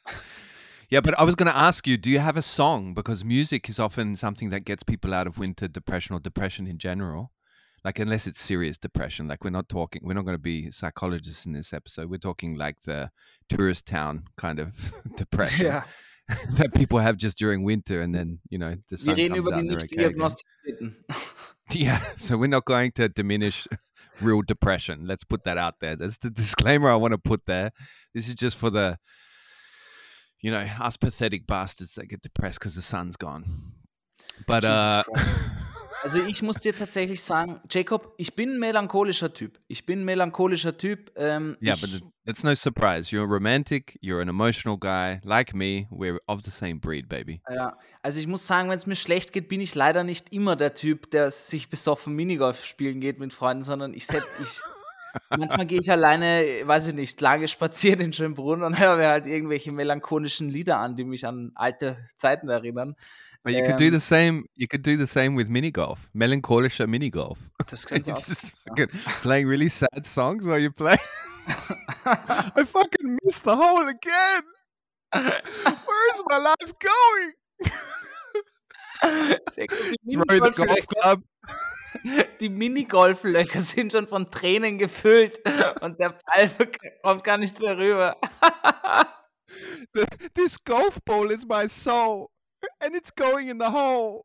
[0.90, 2.92] Yeah, but I was going to ask you, do you have a song?
[2.94, 6.78] Because music is often something that gets people out of winter depression or depression in
[6.78, 7.32] general.
[7.84, 11.46] Like, unless it's serious depression, like we're not talking, we're not going to be psychologists
[11.46, 12.10] in this episode.
[12.10, 13.10] We're talking like the
[13.48, 15.66] tourist town kind of depression.
[15.66, 15.82] Ja.
[16.56, 19.70] that people have just during winter, and then you know the sun comes out and
[19.70, 20.96] they're okay again.
[21.70, 23.66] Yeah, so we're not going to diminish
[24.20, 25.06] real depression.
[25.06, 25.96] Let's put that out there.
[25.96, 27.72] That's the disclaimer I want to put there.
[28.14, 28.98] This is just for the,
[30.44, 33.44] you know, us pathetic bastards that get depressed because the sun's gone.
[34.46, 35.02] But uh.
[36.02, 39.58] Also ich muss dir tatsächlich sagen, Jacob, ich bin ein melancholischer Typ.
[39.68, 41.10] Ich bin ein melancholischer Typ.
[41.16, 43.10] Ähm, yeah, but th- that's no surprise.
[43.10, 43.98] You're a romantic.
[44.02, 45.86] You're an emotional guy like me.
[45.90, 47.40] We're of the same breed, baby.
[47.48, 50.56] ja, also ich muss sagen, wenn es mir schlecht geht, bin ich leider nicht immer
[50.56, 54.60] der Typ, der sich besoffen Minigolf spielen geht mit Freunden, sondern ich setz, ich
[55.30, 59.26] manchmal gehe ich alleine, weiß ich nicht, lange spazieren in Schönbrunn und höre mir halt
[59.26, 62.96] irgendwelche melancholischen Lieder an, die mich an alte Zeiten erinnern.
[63.42, 64.44] But you could do Ähm, the same.
[64.54, 67.38] You could do the same with mini golf, melancholischer mini golf.
[67.68, 67.90] Das auch.
[67.92, 68.88] It's just fucking
[69.20, 70.96] playing really sad songs while you play.
[72.56, 74.44] I fucking missed the hole again.
[75.12, 77.34] Where is my life going?
[82.40, 85.38] Die Minigolflöcher- sind schon von Tränen gefüllt
[85.80, 86.50] und der Ball
[87.02, 88.16] kommt gar nicht mehr rüber.
[90.34, 92.30] This golf ball is my soul,
[92.80, 94.24] and it's going in the hole.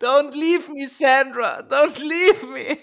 [0.00, 1.62] Don't leave me, Sandra.
[1.66, 2.76] Don't leave me.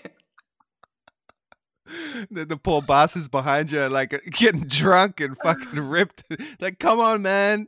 [2.31, 6.23] The, the poor bastards behind you are like getting drunk and fucking ripped.
[6.59, 7.67] Like, come on, man.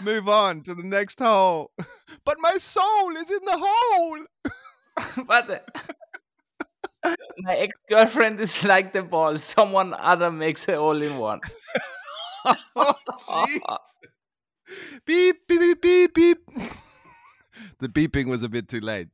[0.00, 1.70] Move on to the next hole.
[2.24, 4.18] But my soul is in the hole.
[5.28, 5.60] Warte.
[7.38, 9.36] My ex-girlfriend is like the ball.
[9.36, 11.40] Someone other makes a hole in one.
[12.74, 12.94] Oh,
[13.28, 13.60] jeez.
[15.04, 16.38] beep, beep, beep, beep, beep.
[17.80, 19.08] the beeping was a bit too late.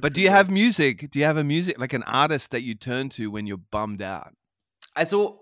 [0.00, 1.10] but do you have music?
[1.10, 4.02] Do you have a music, like an artist that you turn to when you're bummed
[4.02, 4.32] out?
[4.94, 5.40] Also,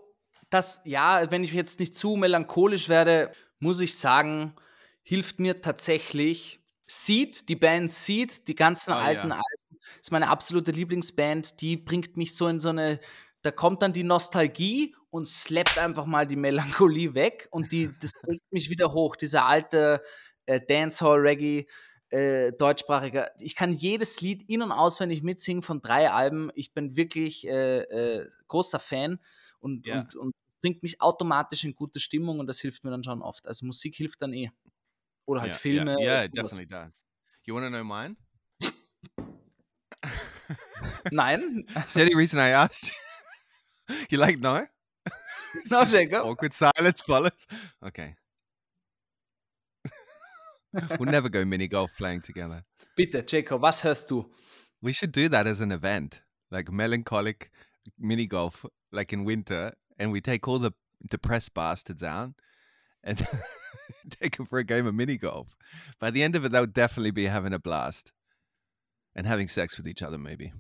[0.51, 4.55] das, ja, wenn ich jetzt nicht zu melancholisch werde, muss ich sagen,
[5.03, 9.21] hilft mir tatsächlich Seed, die Band Seed, die ganzen Ah, ja.
[9.21, 11.61] alten Alben, ist meine absolute Lieblingsband.
[11.61, 13.01] Die bringt mich so in so eine,
[13.43, 18.13] da kommt dann die Nostalgie und slappt einfach mal die Melancholie weg und die, das
[18.23, 19.17] bringt mich wieder hoch.
[19.17, 20.03] Dieser alte
[20.47, 21.67] äh, Dancehall-Reggae,
[22.11, 23.31] äh, deutschsprachiger.
[23.39, 26.51] Ich kann jedes Lied in- und auswendig mitsingen von drei Alben.
[26.55, 29.21] Ich bin wirklich äh, äh, großer Fan
[29.61, 30.01] und, Ja.
[30.01, 33.47] und, und bringt mich automatisch in gute Stimmung und das hilft mir dann schon oft.
[33.47, 34.51] Also Musik hilft dann eh.
[35.27, 35.93] Oder halt yeah, Filme.
[35.93, 36.93] Yeah, yeah it definitely does.
[37.45, 38.17] You want to know mine?
[41.13, 42.93] Nein, Is any reason I asked
[43.89, 43.97] you?
[44.11, 44.67] you like no?
[45.71, 46.25] no, Jacob.
[46.25, 47.47] Awkward silence follows.
[47.85, 48.15] Okay.
[50.99, 52.65] we'll never go mini golf playing together.
[52.97, 54.31] Bitte, Jacob, was hörst du?
[54.81, 57.51] We should do that as an event, like melancholic
[57.99, 60.73] mini golf, like in winter, and we take all the
[61.09, 62.33] depressed bastards out
[63.05, 63.25] and
[64.11, 65.55] take them for a game of mini golf.
[66.01, 68.13] By the end of it, they'll definitely be having a blast
[69.15, 70.53] and having sex with each other, maybe.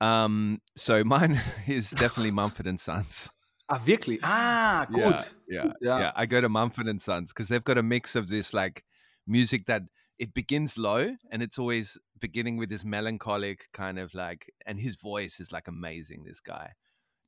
[0.00, 3.30] Um, so mine is definitely Mumford and Sons.
[3.68, 4.20] Ah, wirklich?
[4.22, 5.34] Ah, Yeah, gut.
[5.48, 5.98] Yeah, Gut, ja.
[5.98, 6.12] yeah.
[6.16, 8.84] I go to Mumford and Sons because they've got a mix of this like
[9.26, 9.82] music that
[10.18, 14.96] it begins low and it's always beginning with this melancholic kind of like, and his
[14.96, 16.24] voice is like amazing.
[16.24, 16.72] This guy.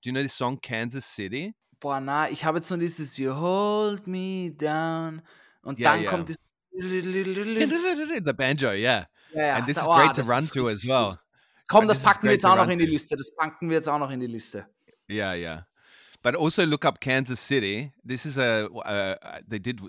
[0.03, 1.55] Do you know this song Kansas City?
[1.79, 5.23] Boah, na, ich habe jetzt nur dieses You hold me down
[5.63, 6.11] und Ja, dann ja.
[6.11, 6.41] kommt dieses
[6.73, 9.07] the banjo, yeah.
[9.35, 11.19] Ja, and this da- is oh, great to run to as well.
[11.69, 12.87] Komm, das packen wir jetzt auch noch in die.
[12.87, 13.17] Liste.
[13.17, 14.67] Das packen wir jetzt auch noch in die Liste.
[15.09, 15.67] Yeah, yeah.
[16.23, 17.93] But also look up Kansas City.
[18.05, 19.81] This is a uh, they did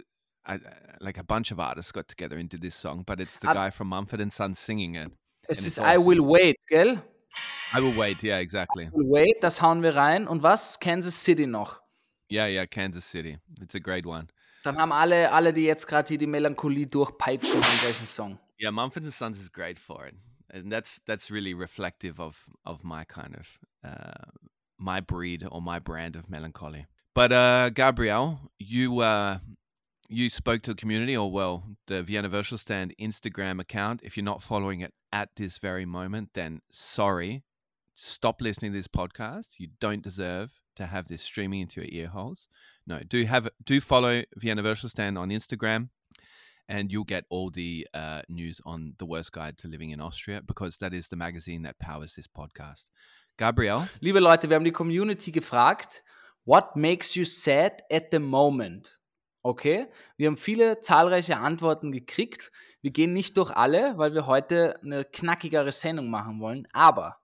[0.46, 0.58] uh,
[1.00, 3.72] like a bunch of artists got together and did this song, but it's the guy
[3.72, 5.12] from Mumford and Sons singing it.
[5.48, 5.98] Es ist it's I.
[5.98, 7.02] Will Wait, gell?
[7.74, 8.22] I will wait.
[8.24, 8.86] Yeah, exactly.
[8.86, 10.28] I will Wait, das hauen wir rein.
[10.28, 10.80] Und was?
[10.80, 11.80] Kansas City noch.
[12.30, 13.38] Yeah, yeah, Kansas City.
[13.62, 14.28] It's a great one.
[14.64, 18.40] Dann haben alle, alle die jetzt gerade hier die Melancholie durchpeitschen, einen solchen Song.
[18.60, 20.16] Yeah, Mumford and Sons is great for it,
[20.54, 24.32] and that's that's really reflective of of my kind of uh,
[24.78, 26.86] my breed or my brand of melancholy.
[27.16, 29.40] But uh, Gabrielle, you uh,
[30.10, 34.02] you spoke to the community, or well, the Vienna Virtual Stand Instagram account.
[34.04, 37.44] If you're not following it at this very moment, then sorry,
[37.94, 39.60] stop listening to this podcast.
[39.60, 42.48] You don't deserve to have this streaming into your ear holes.
[42.88, 45.90] No, do have do follow Vienna Virtual Stand on Instagram
[46.68, 50.42] and you'll get all the uh, news on the worst guide to living in Austria
[50.46, 52.90] because that is the magazine that powers this podcast.
[53.38, 56.04] Gabrielle, Liebe Leute, wir haben die Community gefragt,
[56.46, 58.98] what makes you sad at the moment?
[59.44, 62.52] Okay, wir haben viele zahlreiche Antworten gekriegt.
[62.82, 66.68] Wir gehen nicht durch alle, weil wir heute eine knackigere Sendung machen wollen.
[66.74, 67.18] Aber,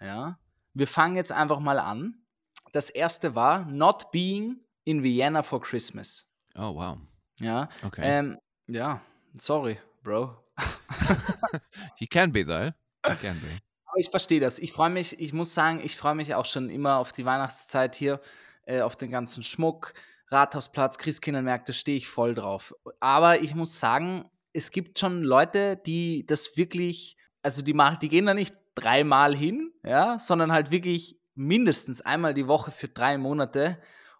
[0.00, 0.38] ja,
[0.74, 2.24] wir fangen jetzt einfach mal an.
[2.72, 6.28] Das erste war not being in Vienna for Christmas.
[6.54, 6.98] Oh wow.
[7.40, 7.68] Ja.
[7.84, 8.02] Okay.
[8.02, 9.00] Ähm, ja,
[9.38, 10.36] sorry, Bro.
[11.98, 12.72] you can be though.
[13.08, 13.58] You can be.
[13.86, 14.58] Aber ich verstehe das.
[14.58, 17.94] Ich freue mich, ich muss sagen, ich freue mich auch schon immer auf die Weihnachtszeit
[17.94, 18.20] hier,
[18.66, 19.94] äh, auf den ganzen Schmuck,
[20.30, 22.74] Rathausplatz, Christkindlmärkte, stehe ich voll drauf.
[22.98, 28.08] Aber ich muss sagen, es gibt schon Leute, die das wirklich, also die machen, die
[28.08, 33.18] gehen da nicht dreimal hin, ja, sondern halt wirklich mindestens einmal die Woche für drei
[33.18, 33.78] Monate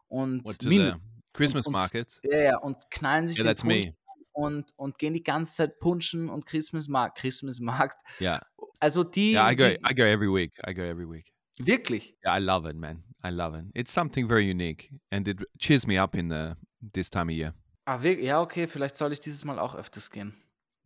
[0.08, 0.44] und
[1.32, 2.20] Christmas und- market?
[2.22, 3.86] ja, ja, und knallen sich Yeah, den Punsch
[4.32, 7.96] und, und gehen die ganze Zeit punschen und Christmasmarkt, Christmasmarkt.
[8.20, 8.40] Yeah.
[8.80, 10.58] Also die, Yeah, I go I go every week.
[10.66, 11.32] I go every week.
[11.58, 12.16] wirklich.
[12.24, 13.04] Yeah, I love it, man.
[13.24, 13.66] I love it.
[13.74, 16.54] It's something very unique and it cheers me up in the
[16.92, 17.54] this time of year.
[17.86, 20.34] Ah, ja, okay, vielleicht soll ich dieses Mal auch öfters gehen.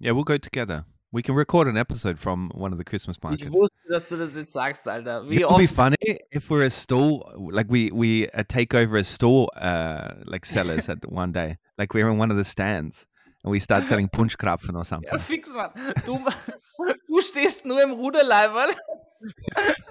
[0.00, 0.84] Yeah, we'll go together.
[1.10, 3.50] We can record an episode from one of the Christmas Ich markets.
[3.50, 5.26] wusste, dass du das jetzt sagst, Alter.
[5.28, 5.96] Wie It would be funny
[6.30, 10.88] if we're a store, like we we uh, take over a store, uh, like sellers
[10.90, 13.06] at one day, like we're in one of the stands
[13.42, 15.10] and we start selling Punschkrapfen or something.
[15.10, 15.70] Ja, fix, Mann.
[16.04, 16.18] Du,
[17.08, 18.74] du stehst nur im Ruderleiberl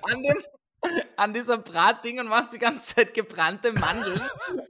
[0.04, 0.38] an, dem,
[1.16, 4.22] an dieser Bratding und machst die ganze Zeit gebrannte Mandeln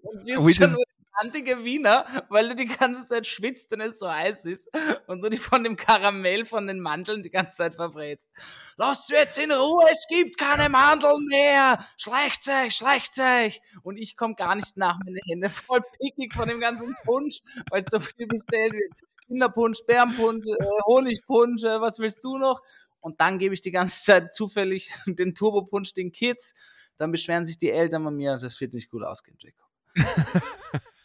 [0.03, 0.77] und wirst We schon just-
[1.19, 4.69] kantige Wiener, weil du die ganze Zeit schwitzt und es so heiß ist
[5.07, 8.29] und du dich von dem Karamell von den Mandeln die ganze Zeit verbrätst.
[8.77, 11.85] Lasst jetzt in Ruhe, es gibt keine Mandeln mehr.
[11.97, 13.61] Schleicht euch, schleicht euch.
[13.83, 17.83] Und ich komme gar nicht nach, meine Hände voll pickig von dem ganzen Punsch, weil
[17.89, 18.93] so viel bestellt wird.
[19.27, 22.61] Kinderpunsch, Bärenpunsch, äh, Honigpunsch, äh, was willst du noch?
[23.01, 26.53] Und dann gebe ich die ganze Zeit zufällig den Turbopunsch den Kids.
[26.97, 29.67] Dann beschweren sich die Eltern bei mir, das wird nicht gut ausgehen, Jacob.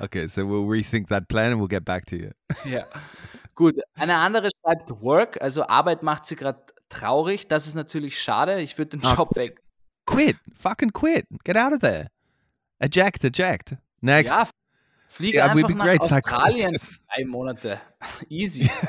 [0.00, 2.30] Okay, so we'll rethink that plan and we'll get back to you.
[2.64, 2.84] Ja.
[3.54, 7.48] Gut, eine andere schreibt Work, also Arbeit macht sie gerade traurig.
[7.48, 8.60] Das ist natürlich schade.
[8.60, 9.62] Ich würde den Ah, Job weg.
[10.04, 12.08] Quit, fucking quit, get out of there.
[12.78, 13.76] Eject, eject.
[14.02, 14.30] Next.
[14.30, 14.48] Ja,
[15.08, 16.76] fliege Yeah, einfach nach great Australien.
[17.14, 17.80] Drei Monate.
[18.28, 18.70] Easy.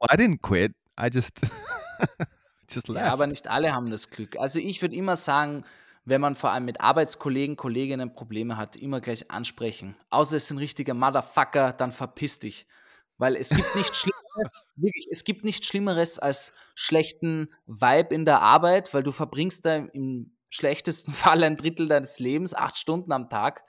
[0.00, 0.72] Well, I didn't quit.
[0.98, 1.40] I just
[2.70, 3.04] just left.
[3.04, 4.36] Ja, aber nicht alle haben das Glück.
[4.38, 5.64] Also ich würde immer sagen,
[6.08, 9.96] wenn man vor allem mit Arbeitskollegen, Kolleginnen Probleme hat, immer gleich ansprechen.
[10.10, 12.66] Außer es ist ein richtiger Motherfucker, dann verpiss dich.
[13.18, 18.40] Weil es gibt nichts Schlimmeres, wirklich, es gibt nichts Schlimmeres als schlechten Vibe in der
[18.40, 23.28] Arbeit, weil du verbringst da im schlechtesten Fall ein Drittel deines Lebens, acht Stunden am
[23.28, 23.64] Tag.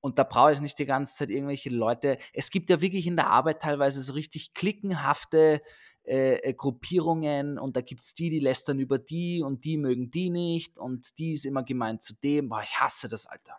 [0.00, 2.18] Und da brauche ich nicht die ganze Zeit irgendwelche Leute.
[2.32, 5.60] Es gibt ja wirklich in der Arbeit teilweise so richtig klickenhafte
[6.08, 10.10] äh, äh, Gruppierungen und da gibt es die, die lästern über die und die mögen
[10.10, 12.48] die nicht und die ist immer gemeint zu dem.
[12.48, 13.56] Boah, ich hasse das, Alter.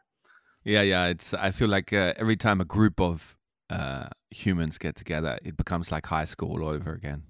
[0.65, 1.09] Yeah, yeah.
[1.09, 1.33] It's.
[1.33, 3.37] I feel like uh, every time a group of
[3.69, 7.23] uh, humans get together, it becomes like high school all over again.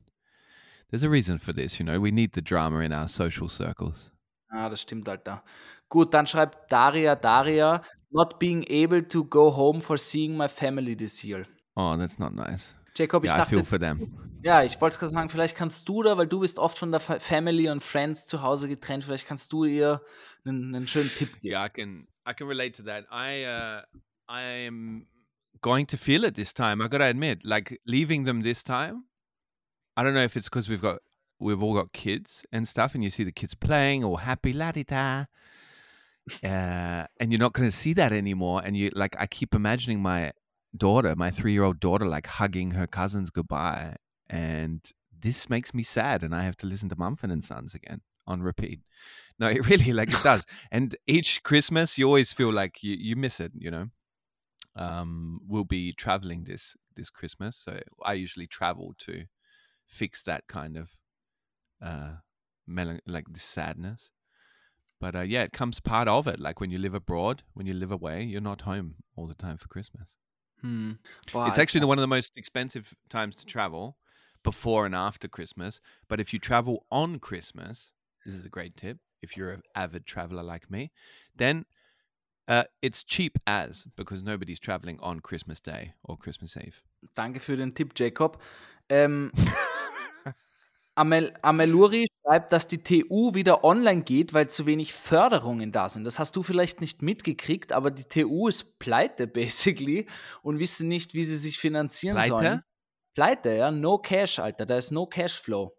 [0.89, 1.99] There's a reason for this, you know.
[1.99, 4.11] We need the drama in our social circles.
[4.51, 5.43] Ah, das stimmt, Alter.
[5.89, 10.95] Gut, dann schreibt Daria, Daria, not being able to go home for seeing my family
[10.95, 11.45] this year.
[11.75, 12.73] Oh, that's not nice.
[12.95, 13.99] Jacob, ich yeah, I feel dachte, for them.
[14.43, 16.99] ja, ich wollte gerade sagen, vielleicht kannst du da, weil du bist oft von der
[16.99, 20.01] Family und Friends zu Hause getrennt, vielleicht kannst du ihr
[20.45, 21.53] einen, einen schönen Tipp geben.
[21.53, 22.07] Yeah, I can.
[22.27, 23.05] I can relate to that.
[23.11, 23.45] I.
[23.45, 23.81] Uh,
[24.29, 25.07] I am
[25.61, 26.81] going to feel it this time.
[26.81, 29.05] I got to admit, like leaving them this time.
[29.97, 30.99] I don't know if it's because we've got
[31.39, 34.71] we've all got kids and stuff, and you see the kids playing or happy la
[34.71, 35.25] di da.
[36.43, 38.61] Uh, and you're not going to see that anymore.
[38.63, 40.31] And you like, I keep imagining my
[40.75, 43.95] daughter, my three year old daughter, like hugging her cousins goodbye.
[44.29, 44.81] And
[45.17, 46.23] this makes me sad.
[46.23, 48.81] And I have to listen to Mumford and Sons again on repeat.
[49.39, 50.45] No, it really like it does.
[50.71, 53.87] And each Christmas, you always feel like you, you miss it, you know.
[54.75, 59.25] Um, we'll be traveling this this Christmas, so I usually travel to
[59.87, 60.95] fix that kind of
[61.81, 62.17] uh,
[62.69, 64.11] melan- like this sadness.
[64.99, 66.39] But uh, yeah, it comes part of it.
[66.39, 69.57] Like when you live abroad, when you live away, you're not home all the time
[69.57, 70.15] for Christmas.
[70.61, 70.99] Hm.
[71.31, 73.97] Boah, it's actually the, one of the most expensive times to travel
[74.43, 75.79] before and after Christmas.
[76.07, 77.93] But if you travel on Christmas,
[78.25, 78.97] this is a great tip.
[79.21, 80.91] If you're an avid traveler like me,
[81.35, 81.65] then
[82.47, 86.81] uh, it's cheap as because nobody's traveling on Christmas Day or Christmas Eve.
[87.15, 88.41] Danke für den Tipp, Jacob.
[88.89, 89.31] Ähm,
[90.95, 96.03] Amel, Ameluri schreibt, dass die TU wieder online geht, weil zu wenig Förderungen da sind.
[96.03, 100.07] Das hast du vielleicht nicht mitgekriegt, aber die TU ist pleite, basically,
[100.43, 102.29] und wissen nicht, wie sie sich finanzieren Pleite?
[102.29, 102.63] sollen.
[103.15, 103.71] Pleite, ja.
[103.71, 104.65] No Cash, Alter.
[104.67, 105.73] Da ist no Cashflow.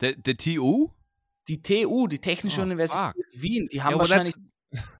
[0.00, 0.90] The the TU?
[1.46, 3.42] Die TU, die Technische Oh, Universität fuck.
[3.42, 4.34] Wien, die haben well, wahrscheinlich,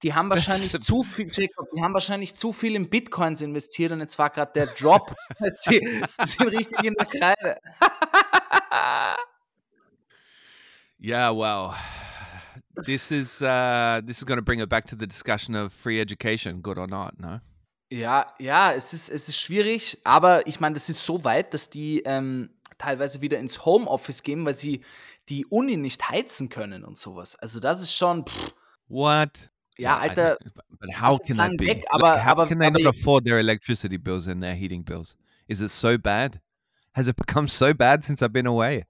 [0.03, 4.17] die haben wahrscheinlich zu viel, die haben wahrscheinlich zu viel in Bitcoins investiert und jetzt
[4.17, 5.13] war gerade der Drop.
[5.39, 5.81] sie
[6.23, 7.59] sind richtig in der Kreide.
[10.99, 11.75] Yeah, well,
[12.85, 15.99] this is uh, this is going to bring it back to the discussion of free
[15.99, 17.39] education, good or not, no?
[17.91, 21.69] Ja, ja, es ist, es ist schwierig, aber ich meine, das ist so weit, dass
[21.69, 24.81] die ähm, teilweise wieder ins Homeoffice gehen, weil sie
[25.29, 27.35] die Uni nicht heizen können und sowas.
[27.35, 28.53] Also das ist schon, pff,
[28.87, 29.49] What?
[29.77, 30.37] ja, Alter,
[30.79, 31.67] but how can that be?
[31.67, 34.83] weg, aber- how aber- can they aber not afford their electricity bills and their heating
[34.83, 35.15] bills?
[35.47, 36.41] Is it so bad?
[36.95, 38.85] Has it become so bad since I've been away?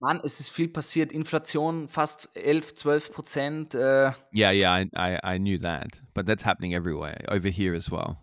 [0.00, 1.12] Mann, es ist viel passiert.
[1.12, 3.74] Inflation fast 11, 12 Prozent.
[3.74, 7.90] Äh, Yeah, yeah, I, I, I knew that, but that's happening everywhere over here as
[7.90, 8.16] well.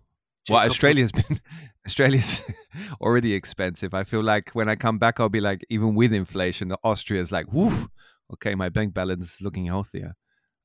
[0.49, 1.39] Well, Australia's been
[1.85, 2.41] Australia's
[3.01, 3.93] already expensive.
[3.93, 7.51] I feel like when I come back, I'll be like, even with inflation, Austria's like,
[7.53, 7.89] whoo,
[8.33, 10.15] okay, my bank balance is looking healthier.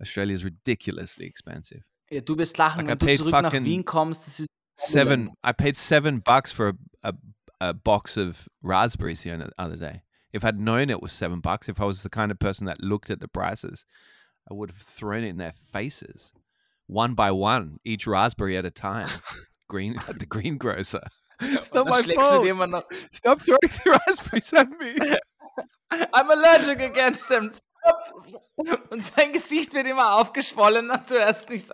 [0.00, 1.82] Australia's ridiculously expensive.
[2.10, 4.26] Ja, du wirst lachen, Like I wenn du paid zurück nach Wien kommst.
[4.26, 6.68] Das ist Seven, I paid seven bucks for
[7.02, 7.12] a, a,
[7.60, 10.02] a box of raspberries the other- other day.
[10.32, 12.80] If I'd known it was seven bucks, if I was the kind of person that
[12.80, 13.84] looked at the prices,
[14.50, 16.32] I would have thrown it in their faces,
[16.86, 19.08] one by one, each raspberry at a time.
[19.68, 21.02] Green the greengrocer.
[21.40, 22.84] It's not my schlägst du dir fault.
[23.10, 24.96] Stop throwing the raspberries at me.
[26.12, 27.52] I'm allergic against them.
[27.52, 28.90] Stop.
[28.90, 31.70] Und sein Gesicht wird immer aufgeschwollen und du hörst nicht.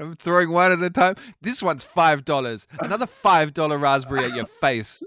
[0.00, 1.16] I'm throwing one at a time.
[1.40, 2.66] This one's five dollars.
[2.80, 5.02] Another five dollar raspberry at your face.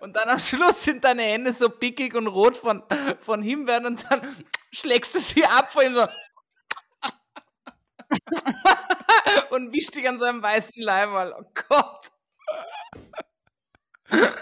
[0.00, 2.82] Und dann am Schluss sind deine Hände so pickig und rot von,
[3.20, 4.20] von Himbeeren und dann
[4.72, 6.06] schlägst du sie ab vor ihm so.
[9.50, 11.34] und wischst dich an seinem weißen Leiberl.
[11.38, 12.10] Oh Gott.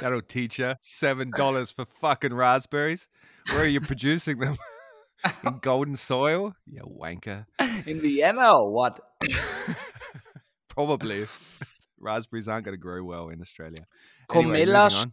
[0.01, 0.75] That'll teach you.
[0.81, 3.07] Seven dollars for fucking raspberries.
[3.51, 4.57] Where are you producing them?
[5.45, 6.55] In golden soil?
[6.67, 7.47] You wanker.
[7.87, 9.01] In Vienna or what?
[10.69, 11.29] Probably.
[12.01, 13.87] Raspberries aren't going to grow well in Australia.
[14.35, 15.13] Anyway, Comella, moving on.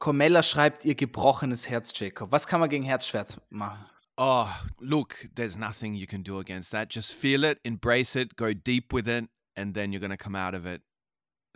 [0.00, 2.32] Comella schreibt ihr gebrochenes Herz, Jacob.
[2.32, 3.84] Was kann man gegen Herzschmerz machen?
[4.16, 4.48] Oh,
[4.80, 6.90] look, there's nothing you can do against that.
[6.90, 10.34] Just feel it, embrace it, go deep with it, and then you're going to come
[10.36, 10.82] out of it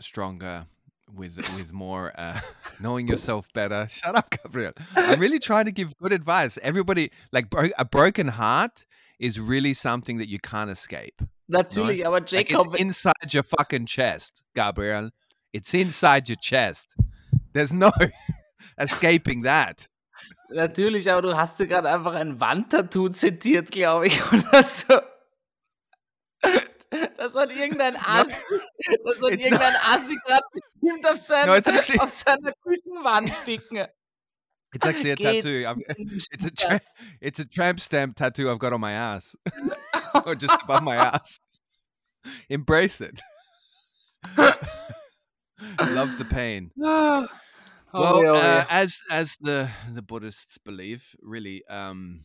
[0.01, 0.66] stronger
[1.12, 2.41] with with more uh,
[2.80, 3.87] knowing yourself better.
[3.89, 4.72] Shut up, Gabriel.
[4.97, 6.59] I'm really trying to give good advice.
[6.62, 8.85] Everybody, like bro- a broken heart
[9.18, 11.22] is really something that you can't escape.
[11.49, 15.11] Natürlich, aber Like Jacob, it's inside your fucking chest, Gabriel.
[15.55, 16.97] It's inside your chest.
[17.53, 17.93] There's no
[18.77, 19.89] escaping that.
[20.51, 25.01] natürlich, aber du hast dir gerade einfach ein Wandtattoo zitiert, glaube ich, oder so.
[27.17, 28.31] Das hat irgendein Assi,
[29.05, 33.87] das hat irgendein Assi gerade bestimmt auf, sein, No, it's actually- auf seiner Küchenwand picken.
[34.75, 35.65] It's actually a Geht tattoo.
[35.69, 35.81] I'm,
[36.33, 36.81] it's a tra-
[37.21, 39.37] it's a tramp stamp tattoo I've got on my ass,
[40.27, 41.39] or just above my ass.
[42.49, 43.21] Embrace it.
[45.81, 46.71] Love the pain.
[47.97, 52.23] Oh, Well, uh, as as the the Buddhists believe, really, um,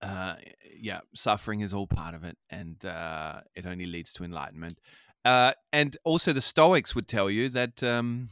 [0.00, 0.36] uh,
[0.78, 4.78] yeah, suffering is all part of it, and uh, it only leads to enlightenment.
[5.24, 8.28] Uh, and also, the Stoics would tell you that um,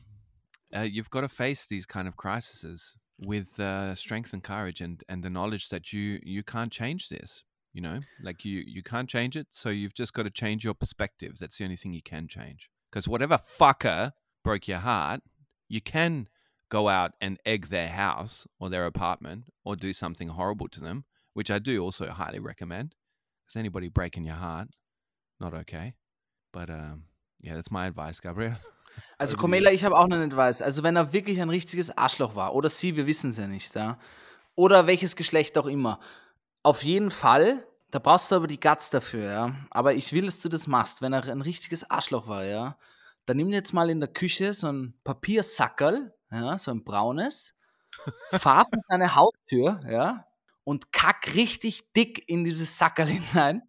[0.72, 5.02] uh, you've got to face these kind of crises with uh, strength and courage, and
[5.08, 7.42] and the knowledge that you you can't change this.
[7.72, 10.74] You know, like you you can't change it, so you've just got to change your
[10.74, 11.38] perspective.
[11.40, 12.68] That's the only thing you can change.
[12.90, 14.12] Because whatever fucker
[14.42, 15.20] broke your heart,
[15.68, 16.28] you can
[16.68, 21.04] go out and egg their house or their apartment or do something horrible to them,
[21.34, 22.94] which I do also highly recommend.
[23.44, 24.68] Because anybody breaking your heart,
[25.38, 25.94] not okay.
[26.52, 27.04] But um,
[27.42, 28.54] yeah, that's my advice, Gabriel.
[29.18, 30.60] Also Comela, ich habe auch einen Advice.
[30.60, 33.74] Also wenn er wirklich ein richtiges Arschloch war, oder sie, wir wissen es ja nicht,
[33.74, 33.98] ja.
[34.56, 36.00] Oder welches Geschlecht auch immer.
[36.62, 39.56] Auf jeden Fall, da brauchst du aber die Guts dafür, ja.
[39.70, 41.02] Aber ich will, dass du das machst.
[41.02, 42.78] Wenn er ein richtiges Arschloch war, ja,
[43.26, 47.54] dann nimm jetzt mal in der Küche so ein Papiersackerl, ja, so ein braunes,
[48.30, 50.26] fahr vor deine Haustür, ja,
[50.64, 53.62] und kack richtig dick in dieses Sackerl hinein.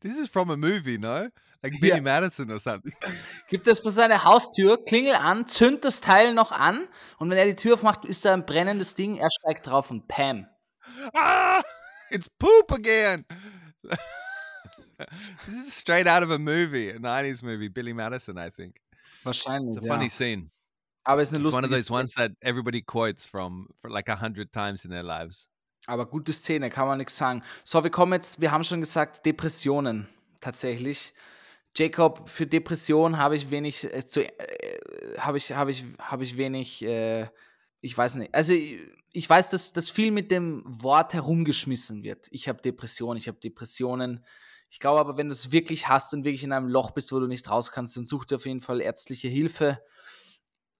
[0.00, 1.28] this is from a movie, no?
[1.62, 2.00] Like Billy Yeah.
[2.00, 2.92] Madison or something.
[3.48, 7.46] Gib das vor seine Haustür, klingel an, zünd das Teil noch an und wenn er
[7.46, 10.48] die Tür aufmacht, ist da ein brennendes Ding, er steigt drauf und Pam.
[11.14, 11.60] ah,
[12.12, 13.24] it's poop again.
[13.82, 18.80] this is straight out of a movie, a 90s movie, Billy Madison, I think.
[19.24, 19.76] Wahrscheinlich.
[19.76, 19.94] It's a ja.
[19.94, 20.50] funny scene.
[21.04, 24.16] Aber ist eine It's one of those ones that everybody quotes from for like a
[24.16, 25.48] hundred times in their lives.
[25.86, 27.42] Aber gute Szene, kann man nichts sagen.
[27.64, 30.06] So, wir kommen jetzt, wir haben schon gesagt, Depressionen
[30.40, 31.12] tatsächlich.
[31.74, 34.78] Jacob, für Depression habe ich wenig äh, zu, äh,
[35.18, 37.26] habe ich, habe ich, habe ich wenig, äh,
[37.82, 38.34] ich weiß nicht.
[38.34, 42.28] Also ich, weiß, dass, dass viel mit dem Wort herumgeschmissen wird.
[42.30, 44.24] Ich habe Depression, ich habe Depressionen.
[44.70, 47.20] Ich glaube aber, wenn du es wirklich hast und wirklich in einem Loch bist, wo
[47.20, 49.82] du nicht raus kannst, dann such dir auf jeden Fall ärztliche Hilfe.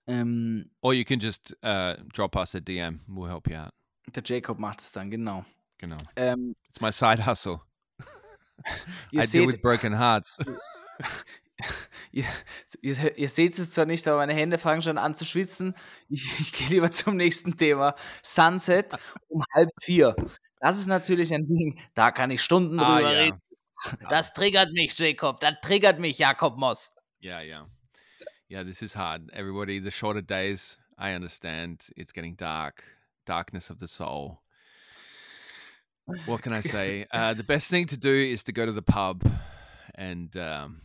[0.06, 3.00] Ähm, Or you can just uh, drop us a DM.
[3.06, 3.72] We'll help you out.
[4.14, 5.44] Der Jacob macht es dann, genau.
[5.78, 5.96] Genau.
[6.16, 7.60] Ähm, It's my side hustle.
[9.12, 10.38] I deal seht, with broken hearts.
[12.12, 12.24] ihr,
[12.80, 15.74] ihr, ihr seht es zwar nicht, aber meine Hände fangen schon an zu schwitzen.
[16.08, 17.94] Ich, ich gehe lieber zum nächsten Thema.
[18.22, 18.94] Sunset
[19.28, 20.14] um halb vier.
[20.60, 23.08] Das ist natürlich ein Ding, da kann ich Stunden drüber Ah, ja.
[23.08, 23.38] reden.
[24.08, 25.40] Das triggert mich, Jacob.
[25.40, 26.92] Das triggert mich, Jakob Moss.
[27.20, 27.66] Yeah, yeah.
[28.48, 29.28] Yeah, this is hard.
[29.32, 31.90] Everybody, the shorter days, I understand.
[31.96, 32.84] It's getting dark.
[33.26, 34.40] Darkness of the soul.
[36.26, 37.06] What can I say?
[37.12, 39.24] Uh, the best thing to do is to go to the pub
[39.94, 40.80] and um,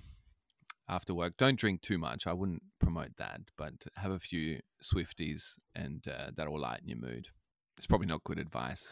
[0.90, 2.28] after work, don't drink too much.
[2.28, 7.00] I wouldn't promote that, but have a few Swifties and uh, that will lighten your
[7.00, 7.30] mood.
[7.78, 8.92] It's probably not good advice.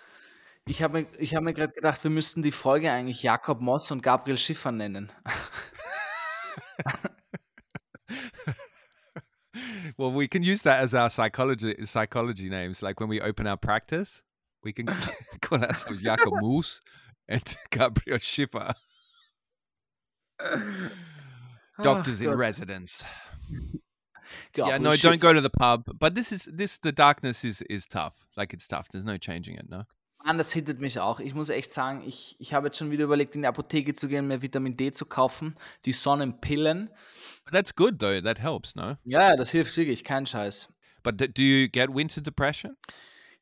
[0.67, 3.91] Ich habe mir, ich hab mir gerade gedacht, wir müssten die Folge eigentlich Jakob Moss
[3.91, 5.11] und Gabriel Schiffer nennen.
[9.97, 12.81] well, we can use that as our psychology psychology names.
[12.81, 14.23] Like when we open our practice,
[14.63, 14.87] we can
[15.41, 16.81] call ourselves Jakob Moos
[17.27, 18.73] and Gabriel Schiffer,
[21.81, 22.37] doctors in Gott.
[22.37, 23.05] residence.
[24.53, 25.85] Gabriel yeah, no, don't go to the pub.
[25.99, 28.27] But this is this the darkness is is tough.
[28.35, 28.89] Like it's tough.
[28.89, 29.69] There's no changing it.
[29.69, 29.83] No.
[30.25, 31.19] Mann, das hittet mich auch.
[31.19, 34.07] Ich muss echt sagen, ich, ich habe jetzt schon wieder überlegt, in die Apotheke zu
[34.07, 35.55] gehen, mir Vitamin D zu kaufen.
[35.85, 36.89] Die Sonnenpillen.
[37.43, 38.19] But that's good though.
[38.21, 38.75] That helps.
[38.75, 38.97] No.
[39.03, 40.69] Ja, das hilft wirklich, kein Scheiß.
[41.03, 42.75] But do you get winter depression?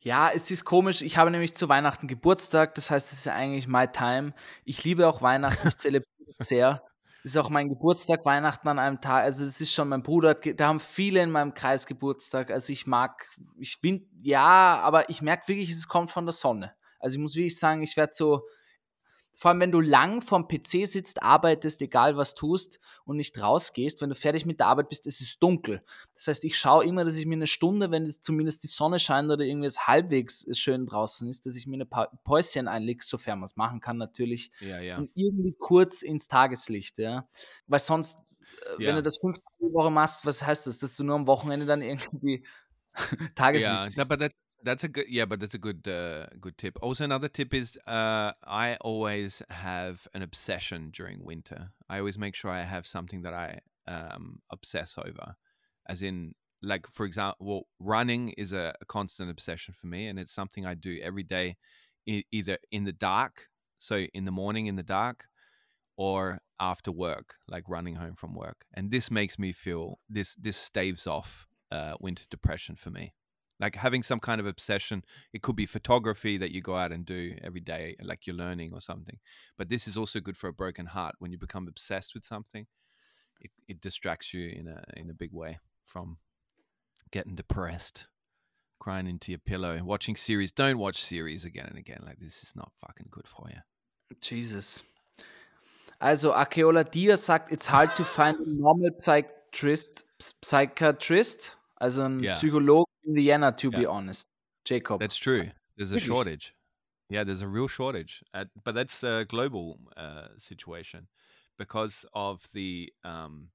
[0.01, 1.01] Ja, es ist komisch.
[1.01, 2.75] Ich habe nämlich zu Weihnachten Geburtstag.
[2.75, 4.33] Das heißt, es ist eigentlich my time.
[4.65, 5.65] Ich liebe auch Weihnachten.
[5.69, 6.83] Ich zelebriere sehr.
[7.23, 9.23] Ist auch mein Geburtstag, Weihnachten an einem Tag.
[9.23, 10.33] Also, das ist schon mein Bruder.
[10.35, 12.51] Da haben viele in meinem Kreis Geburtstag.
[12.51, 16.73] Also, ich mag, ich bin, ja, aber ich merke wirklich, es kommt von der Sonne.
[16.99, 18.43] Also, ich muss wirklich sagen, ich werde so,
[19.35, 24.01] vor allem wenn du lang vorm PC sitzt, arbeitest, egal was tust und nicht rausgehst,
[24.01, 25.83] wenn du fertig mit der Arbeit bist, es ist dunkel.
[26.13, 28.99] Das heißt, ich schaue immer, dass ich mir eine Stunde, wenn es zumindest die Sonne
[28.99, 33.03] scheint oder irgendwie es halbwegs schön draußen ist, dass ich mir eine pa Päuschen einlege,
[33.03, 34.97] sofern man es machen kann natürlich, Yeah, yeah.
[34.99, 37.27] und irgendwie kurz ins Tageslicht, ja.
[37.67, 38.95] Weil sonst, äh, wenn Ja.
[38.95, 41.65] du das fünf Tage die Woche machst, was heißt das, dass du nur am Wochenende
[41.65, 42.45] dann irgendwie
[43.35, 44.09] Tageslicht no, siehst?
[44.09, 46.77] but that's that's a good yeah, but that's a good uh, good tip.
[46.81, 51.69] Also, another tip is uh, I always have an obsession during winter.
[51.89, 55.35] I always make sure I have something that I um, obsess over,
[55.87, 60.17] as in like for example, well, running is a, a constant obsession for me, and
[60.17, 61.57] it's something I do every day,
[62.05, 63.47] e- either in the dark,
[63.77, 65.25] so in the morning in the dark,
[65.97, 68.65] or after work, like running home from work.
[68.73, 73.13] And this makes me feel this this staves off uh, winter depression for me.
[73.63, 75.05] Like having some kind of obsession.
[75.31, 78.73] It could be photography that you go out and do every day, like you're learning
[78.73, 79.17] or something.
[79.57, 82.67] But this is also good for a broken heart when you become obsessed with something.
[83.39, 86.17] It, it distracts you in a in a big way from
[87.11, 88.07] getting depressed,
[88.79, 90.51] crying into your pillow, watching series.
[90.51, 92.01] Don't watch series again and again.
[92.05, 93.61] Like this is not fucking good for you.
[94.19, 94.83] Jesus.
[96.01, 100.03] Also, Akeola Diaz sagt, it's hard to find a normal psychiatrist,
[100.41, 102.35] psychiatrist also ein Ja.
[102.35, 104.27] Psychologe in Vienna, to be honest.
[104.65, 104.99] Jacob.
[104.99, 105.49] That's true.
[105.77, 106.53] There's a shortage.
[107.09, 108.23] Yeah, there's a real shortage.
[108.33, 111.07] Uh, but that's a global uh, situation
[111.57, 113.49] because of the um,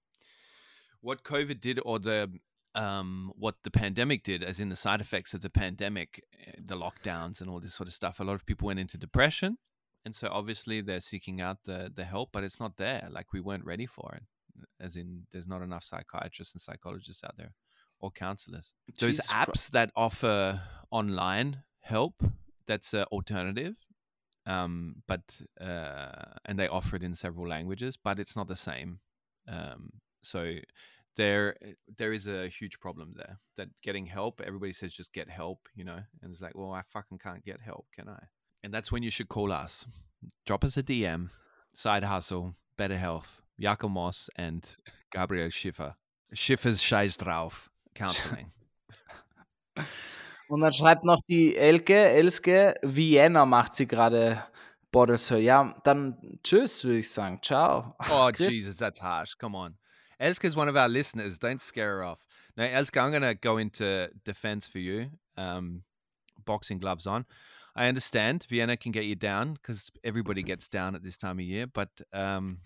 [1.00, 2.30] what COVID did or the
[2.74, 6.76] um, what the pandemic did, as in the side effects of the pandemic, eh, the
[6.76, 8.20] lockdowns and all this sort of stuff.
[8.20, 9.58] A lot of people went into depression,
[10.04, 13.08] and so obviously they're seeking out the the help, but it's not there.
[13.10, 14.22] Like we weren't ready for it.
[14.80, 17.52] As in, there's not enough psychiatrists and psychologists out there
[18.00, 18.72] or counselors.
[18.98, 19.72] Those apps Christ.
[19.72, 22.22] that offer online help,
[22.66, 23.76] that's an alternative.
[24.46, 29.00] Um, but uh, and they offer it in several languages, but it's not the same.
[29.46, 29.90] Um,
[30.22, 30.54] so
[31.16, 31.56] there
[31.98, 35.82] there is a huge problem there that getting help everybody says just get help you
[35.82, 38.22] know and it's like well i fucking can't get help can i
[38.62, 39.84] and that's when you should call us
[40.46, 41.28] drop us a dm
[41.74, 44.76] side hustle better health Jakob Moss and
[45.12, 45.96] Gabriel Schiffer
[46.34, 47.68] Schiffer's Scheiß drauf
[47.98, 48.48] counseling
[50.48, 54.44] Und dann schreibt noch die Elke, Elske, Vienna macht sie gerade
[54.90, 55.38] Borders Her.
[55.38, 57.40] Ja, dann tschüss, würde ich sagen.
[57.42, 57.94] Ciao.
[58.10, 59.36] Oh Chris- Jesus, that's harsh.
[59.38, 59.76] Come on.
[60.18, 61.38] Elska's one of our listeners.
[61.38, 62.18] Don't scare her off.
[62.56, 65.10] Now, Elska, I'm gonna go into defense for you.
[65.36, 65.84] Um,
[66.44, 67.24] boxing gloves on.
[67.76, 71.44] I understand Vienna can get you down because everybody gets down at this time of
[71.44, 72.58] year, but um,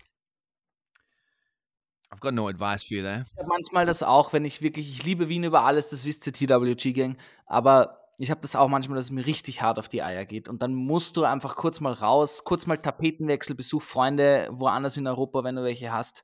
[2.13, 3.25] I've got no advice for you there.
[3.31, 6.27] Ich habe manchmal das auch, wenn ich wirklich, ich liebe Wien über alles, das wisst
[6.27, 10.03] ihr TWG-Gang, aber ich habe das auch manchmal, dass es mir richtig hart auf die
[10.03, 14.47] Eier geht und dann musst du einfach kurz mal raus, kurz mal Tapetenwechsel, Besuch Freunde
[14.51, 16.23] woanders in Europa, wenn du welche hast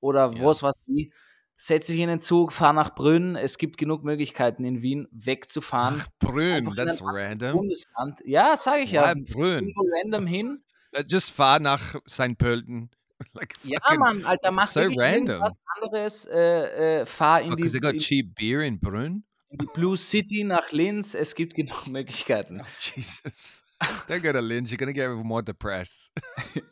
[0.00, 0.40] oder Ja.
[0.42, 1.12] wo es was wie.
[1.56, 3.36] setz dich in den Zug, fahr nach Brünn.
[3.36, 6.02] Es gibt genug Möglichkeiten in Wien wegzufahren.
[6.18, 7.56] Brünn, Einfach in that's random.
[7.56, 8.20] Bundesland.
[8.24, 9.14] Ja, sage ich ja.
[9.14, 9.64] Why Brünn?
[9.68, 10.62] Irgendwo random hin.
[10.96, 12.36] Uh, Just fahr nach St.
[12.38, 12.90] Pölten.
[13.34, 15.28] Like Ja, Mann, Alter, mach so random.
[15.28, 16.26] irgendwas anderes.
[16.26, 19.24] Äh, äh, fahr in die, Because they got in, cheap beer in Brünn.
[19.50, 21.14] in die Blue City nach Linz.
[21.14, 22.62] Es gibt genug Möglichkeiten.
[22.78, 23.62] Jesus.
[24.08, 24.70] Don't go to Linz.
[24.70, 26.10] You're to get more depressed.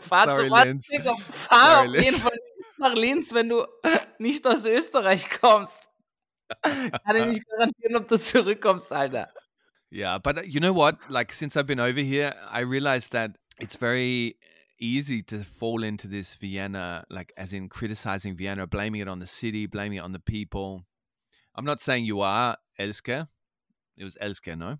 [0.00, 0.86] Fahr Sorry, zu Linz.
[0.88, 1.14] Digga.
[1.16, 2.16] Fahr Sorry, auf jeden.
[2.16, 2.38] Fall
[2.78, 3.66] nach Linz, wenn du
[4.18, 5.88] nicht aus Österreich kommst.
[6.62, 9.28] Kann ich nicht garantieren, ob du zurückkommst, Alter.
[9.90, 10.96] Yeah, but uh, you know what?
[11.08, 14.36] Like since I've been over here, I realized that it's very
[14.78, 19.26] easy to fall into this Vienna, like as in criticizing Vienna, blaming it on the
[19.26, 20.84] city, blaming it on the people.
[21.54, 23.28] I'm not saying you are Elske.
[23.96, 24.78] It was Elske, no?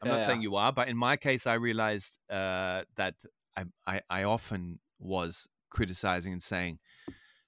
[0.00, 3.14] I'm Yeah, not saying you are, but in my case, I realized uh, that
[3.56, 6.78] I, I, I often was criticizing and saying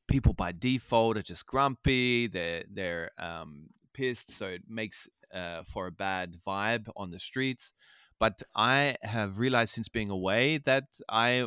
[0.09, 2.27] people by default are just grumpy.
[2.27, 7.75] They're they're um, pissed, so it makes uh, for a bad vibe on the streets.
[8.21, 11.47] But I have realized since being away that I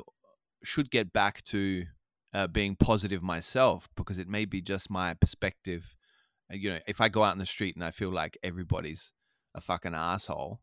[0.64, 1.86] should get back to
[2.34, 5.96] uh, being positive myself because it may be just my perspective.
[6.52, 9.12] Uh, You know, if I go out in the street and I feel like everybody's
[9.54, 10.62] a fucking asshole,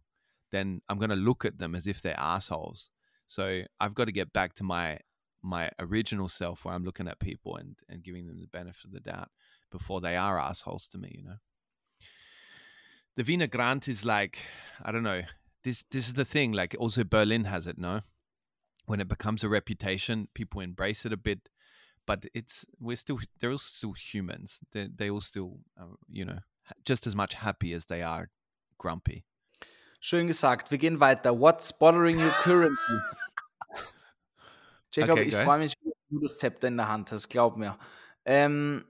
[0.50, 2.90] then I'm going to look at them as if they're assholes.
[3.26, 4.98] So I've got to get back to my
[5.40, 8.92] my original self where I'm looking at people and and giving them the benefit of
[8.92, 9.28] the doubt
[9.70, 11.36] before they are assholes to me, you know.
[13.16, 14.38] The Wiener Grant is like
[14.82, 15.22] I don't know.
[15.64, 16.52] This this is the thing.
[16.52, 18.00] Like also Berlin has it, no.
[18.86, 21.50] When it becomes a reputation, people embrace it a bit,
[22.06, 24.60] but it's we're still they're all still humans.
[24.72, 26.38] They they all still uh, you know
[26.84, 28.30] just as much happy as they are
[28.78, 29.24] grumpy.
[30.00, 30.70] Schön gesagt.
[30.70, 31.32] Wir gehen weiter.
[31.32, 33.00] What's bothering you currently?
[34.92, 37.78] Jacob, Okay, ich freue mich, wie du das Zepter in der Hand hast, glaub mir.
[38.24, 38.84] Ähm,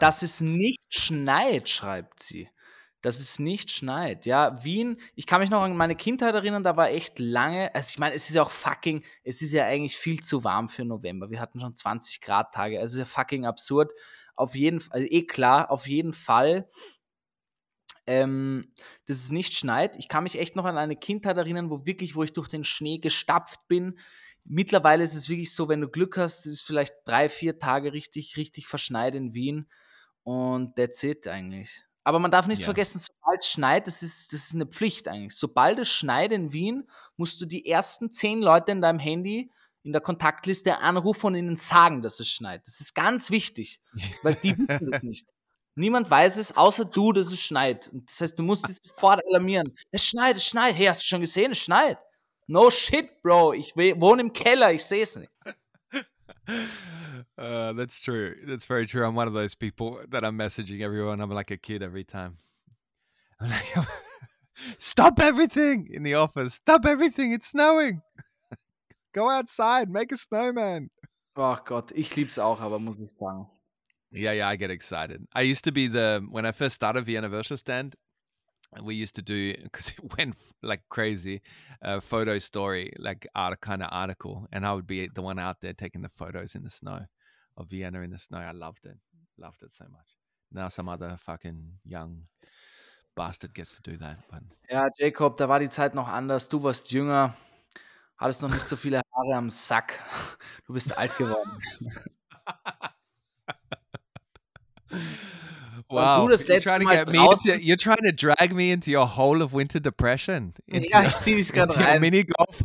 [0.00, 2.48] dass es nicht schneit, schreibt sie.
[3.06, 4.26] Dass es nicht schneit.
[4.26, 7.90] Ja, Wien, ich kann mich noch an meine Kindheit erinnern, da war echt lange, also
[7.90, 10.84] ich meine, es ist ja auch fucking, es ist ja eigentlich viel zu warm für
[10.84, 11.30] November.
[11.30, 13.92] Wir hatten schon 20 Grad Tage, also ist ja fucking absurd.
[14.34, 16.68] Auf jeden Fall, also eh klar, auf jeden Fall
[18.06, 18.72] ähm,
[19.06, 19.96] dass es nicht schneit.
[19.96, 22.64] Ich kann mich echt noch an eine Kindheit erinnern, wo wirklich, wo ich durch den
[22.64, 23.98] Schnee gestapft bin.
[24.44, 28.36] Mittlerweile ist es wirklich so, wenn du Glück hast, ist vielleicht drei, vier Tage richtig,
[28.36, 29.68] richtig verschneit in Wien.
[30.22, 31.84] Und that's it eigentlich.
[32.06, 32.66] Aber man darf nicht Ja.
[32.66, 35.34] vergessen, sobald es schneit, das ist, das ist eine Pflicht eigentlich.
[35.34, 39.50] Sobald es schneit in Wien, musst du die ersten zehn Leute in deinem Handy
[39.82, 42.62] in der Kontaktliste anrufen und ihnen sagen, dass es schneit.
[42.64, 43.80] Das ist ganz wichtig,
[44.22, 45.28] weil die wissen das nicht.
[45.74, 47.88] Niemand weiß es, außer du, dass es schneit.
[47.92, 49.74] Und das heißt, du musst es sofort alarmieren.
[49.90, 50.76] Es schneit, es schneit.
[50.76, 51.50] Hey, hast du schon gesehen?
[51.52, 51.98] Es schneit.
[52.46, 53.54] No shit, Bro.
[53.54, 55.32] Ich wohne im Keller, ich sehe es nicht.
[57.38, 58.34] Uh, that's true.
[58.44, 59.04] That's very true.
[59.04, 61.20] I'm one of those people that I'm messaging everyone.
[61.20, 62.38] I'm like a kid every time.
[63.40, 63.88] I'm like,
[64.78, 66.54] stop everything in the office.
[66.54, 67.32] Stop everything.
[67.32, 68.02] It's snowing.
[69.14, 69.90] Go outside.
[69.90, 70.90] Make a snowman.
[71.36, 73.46] Ach Gott, ich lieb's auch, aber muss ich sagen.
[74.10, 75.26] Yeah, yeah, I get excited.
[75.34, 77.96] I used to be the when I first started the Virtual Stand,
[78.82, 81.42] we used to do because it went like crazy,
[81.82, 85.60] a photo story like art kind of article, and I would be the one out
[85.60, 87.06] there taking the photos in the snow
[87.56, 88.38] of Vienna in the snow.
[88.38, 88.98] I loved it,
[89.38, 90.16] loved it so much.
[90.52, 92.22] Now some other fucking young
[93.16, 96.48] bastard gets to do that, but Ja, Jacob, da war die Zeit noch anders.
[96.48, 97.34] Du warst jünger,
[98.16, 100.02] hattest noch nicht so viele Haare am Sack.
[100.66, 101.58] Du bist alt geworden.
[105.88, 107.18] wow, you're trying to get me.
[107.18, 110.52] draußen- Into, you're trying to drag me into your hole of winter depression.
[110.66, 112.00] Into Ja, ich zieh dich gerade rein.
[112.00, 112.62] mini golf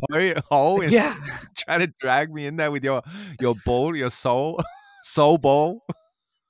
[0.50, 1.14] hole- in Ja,
[1.56, 3.02] trying to drag me in there with your
[3.40, 4.62] your ball, your soul,
[5.02, 5.80] soul ball.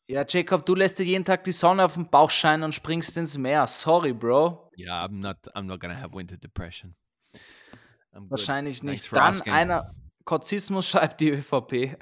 [0.08, 3.16] ja, Jacob, du lässt dir jeden Tag die Sonne auf den Bauch scheinen und springst
[3.16, 3.66] ins Meer.
[3.66, 4.70] Sorry, Bro.
[4.78, 5.36] Yeah, I'm not.
[5.54, 6.94] I'm not gonna have winter depression.
[8.14, 8.30] I'm good.
[8.32, 9.12] Wahrscheinlich Thanks nicht.
[9.12, 9.52] Dann asking.
[9.52, 9.90] einer,
[10.24, 11.96] Kotzismus schreibt die ÖVP.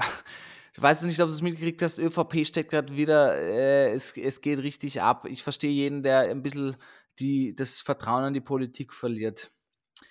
[0.72, 4.40] Ich weiß nicht, ob du es mitgekriegt hast, ÖVP steckt gerade wieder, äh, es, es
[4.40, 5.26] geht richtig ab.
[5.28, 6.76] Ich verstehe jeden, der ein bisschen
[7.18, 9.50] die, das Vertrauen in die Politik verliert.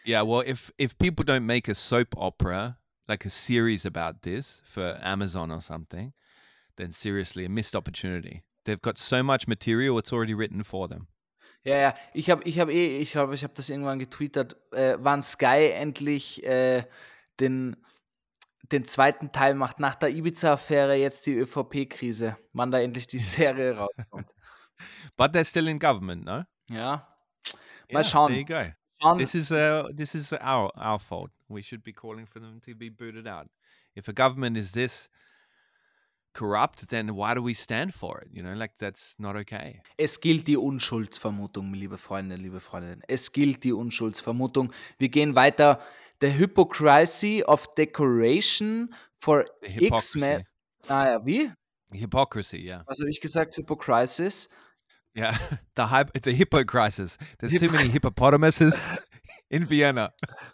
[0.05, 4.61] Yeah, well, if if people don't make a soap opera like a series about this
[4.65, 6.13] for Amazon or something,
[6.77, 8.43] then seriously a missed opportunity.
[8.65, 11.07] They've got so much material; it's already written for them.
[11.63, 14.97] Ja, ja, ich habe ich hab eh, ich habe ich hab das irgendwann getwittert, äh,
[14.99, 16.83] wann Sky endlich äh,
[17.39, 17.75] den,
[18.71, 23.77] den zweiten Teil macht, nach der Ibiza-Affäre jetzt die ÖVP-Krise, wann da endlich die Serie
[23.77, 24.29] rauskommt.
[25.17, 26.43] But they're still in government, no?
[26.69, 27.05] Ja,
[27.91, 28.31] Yeah, mal schauen.
[28.31, 28.71] There you go.
[29.01, 29.17] schauen.
[29.17, 31.31] This is uh, this is our our fault.
[31.47, 33.47] We should be calling for them to be booted out.
[33.95, 35.09] If a government is this
[36.33, 38.29] corrupt, then why do we stand for it?
[38.31, 39.81] You know, like that's not okay.
[39.97, 43.01] Es gilt die Unschuldsvermutung, liebe Freunde, liebe Freundinnen.
[43.07, 44.71] Es gilt die Unschuldsvermutung.
[44.99, 45.81] Wir gehen weiter.
[46.19, 48.89] The hypocrisy of decoration
[49.21, 50.43] for X-Men.
[50.89, 51.51] Ah ja, wie?
[51.93, 52.83] Hypocrisy, yeah.
[52.87, 53.55] Was habe ich gesagt?
[53.55, 54.47] Hypocrisis.
[55.15, 55.37] Yeah.
[55.75, 57.17] The hyp- the hippo crisis.
[57.39, 58.87] There's too many hippopotamuses
[59.49, 60.11] in Vienna.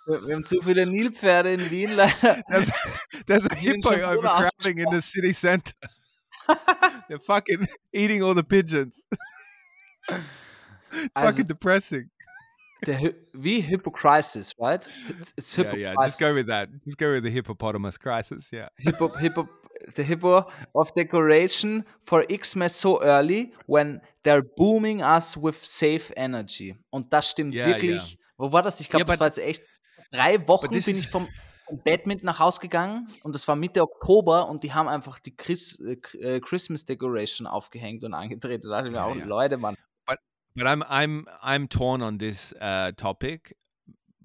[0.08, 2.42] Wir wir haben zu viele Nilpferde in Wien leider.
[2.48, 2.72] There's,
[3.26, 5.74] there's a hippo overcrowding in the city center.
[7.10, 9.06] They're fucking eating all the pigeons.
[10.08, 12.10] It's Also- fucking depressing.
[12.86, 14.86] Hy wie Hypocrisis, right?
[15.20, 15.94] It's, it's Yeah, yeah.
[16.04, 16.20] Just hypocrisis.
[16.20, 16.70] go with that.
[16.84, 18.52] Just go with the hippopotamus crisis.
[18.52, 18.70] Yeah.
[18.78, 19.48] Hippo, hippo,
[19.96, 26.76] the hippo of decoration for Xmas so early when they're booming us with safe energy.
[26.92, 28.18] Und das stimmt Ja, wirklich.
[28.38, 28.80] Wo war das?
[28.82, 29.64] Ich glaube, Ja, das war jetzt echt.
[30.12, 31.28] Drei Wochen bin ich vom,
[31.84, 35.80] Badminton nach Haus gegangen und das war Mitte Oktober und die haben einfach die Chris,
[35.80, 38.64] äh, Christmas Decoration aufgehängt und angedreht.
[38.64, 39.16] Da dachte ich mir Ja, auch.
[39.16, 39.76] Leute, Mann.
[40.56, 43.56] But I'm I'm I'm torn on this uh, topic.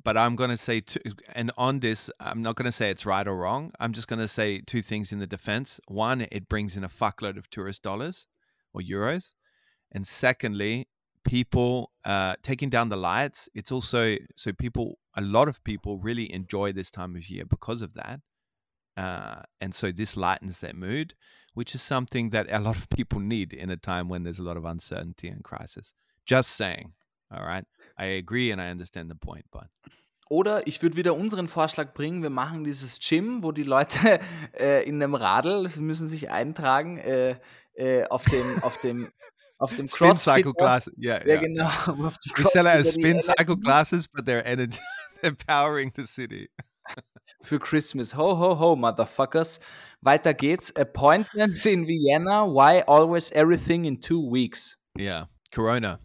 [0.02, 0.98] But I'm going to say, two,
[1.34, 3.72] and on this, I'm not going to say it's right or wrong.
[3.78, 5.78] I'm just going to say two things in the defense.
[5.88, 8.26] One, it brings in a fuckload of tourist dollars
[8.72, 9.34] or euros.
[9.92, 10.88] And secondly,
[11.22, 16.32] people uh, taking down the lights, it's also so people, a lot of people really
[16.32, 18.20] enjoy this time of year because of that.
[18.96, 21.14] Uh, and so this lightens their mood,
[21.52, 24.42] which is something that a lot of people need in a time when there's a
[24.42, 25.94] lot of uncertainty and crisis.
[26.28, 26.92] Just saying.
[27.30, 27.64] All right.
[27.98, 29.68] I agree and I understand the point, but
[30.28, 34.20] Oder ich würde wieder unseren Vorschlag bringen, wir machen dieses Gym, wo die Leute
[34.58, 37.36] äh, in einem Radl müssen sich eintragen äh,
[37.74, 39.10] äh, auf dem auf dem
[39.58, 40.90] auf dem spin cycle Crossfit- class.
[40.96, 41.40] Yeah, Ja, yeah.
[41.40, 41.68] genau.
[42.06, 44.78] Auf dem We sell die spin cycle classes, but they're energy,
[45.20, 46.48] they're powering the city.
[47.42, 48.16] Für Christmas.
[48.16, 49.60] Ho, ho, ho, Motherfuckers.
[50.00, 50.74] Weiter geht's.
[50.76, 52.44] Appointments in Vienna.
[52.46, 54.76] Why always everything in two weeks?
[54.98, 55.26] Yeah.
[55.52, 56.00] Corona.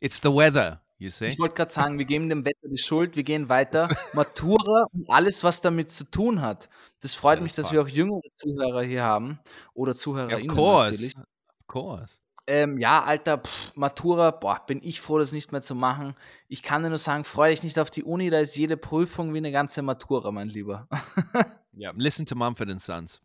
[0.00, 1.26] It's the weather, you see?
[1.26, 3.88] Ich wollte gerade sagen, wir geben dem Wetter die Schuld, wir gehen weiter.
[4.12, 6.68] Matura und alles, was damit zu tun hat.
[7.00, 7.72] Das freut Ja, mich, dass fuck.
[7.74, 9.40] wir auch jüngere Zuhörer hier haben.
[9.74, 10.90] Oder Yeah, of ZuhörerInnen course.
[10.92, 11.16] natürlich.
[11.16, 12.18] Of course.
[12.46, 16.14] Ähm, ja, Alter, pff, Matura, boah, bin ich froh, das nicht mehr zu machen.
[16.48, 19.34] Ich kann dir nur sagen, freu dich nicht auf die Uni, da ist jede Prüfung
[19.34, 20.88] wie eine ganze Matura, mein Lieber.
[21.80, 21.92] Yeah.
[21.96, 23.22] Listen to Mumford and Sons.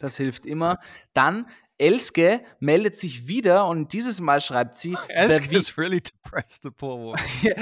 [0.00, 0.80] Das hilft immer.
[1.12, 1.46] Dann,
[1.80, 6.98] Elske meldet sich wieder und dieses Mal schreibt sie, the Elska's really depressed, the poor
[6.98, 7.20] woman.
[7.42, 7.54] Vi-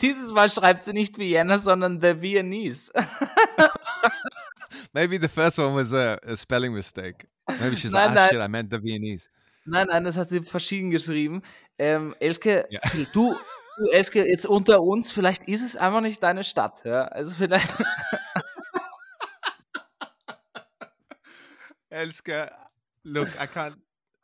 [0.00, 2.90] dieses Mal schreibt sie nicht Vienna, sondern The Viennese.
[4.92, 7.28] Maybe the first one was a, a spelling mistake.
[7.60, 9.28] Maybe she's Nein, like, ah, shit, I meant the Viennese.
[9.64, 11.42] Nein, nein, das hat sie verschieden geschrieben.
[11.78, 12.80] Ähm, Elske, Ja.
[13.12, 13.36] du,
[13.76, 16.82] du, Elske, jetzt unter uns, vielleicht ist es einfach nicht deine Stadt.
[16.84, 17.04] Ja?
[17.04, 17.68] Also vielleicht.
[21.88, 22.50] Elska,
[23.06, 23.74] look, I can't,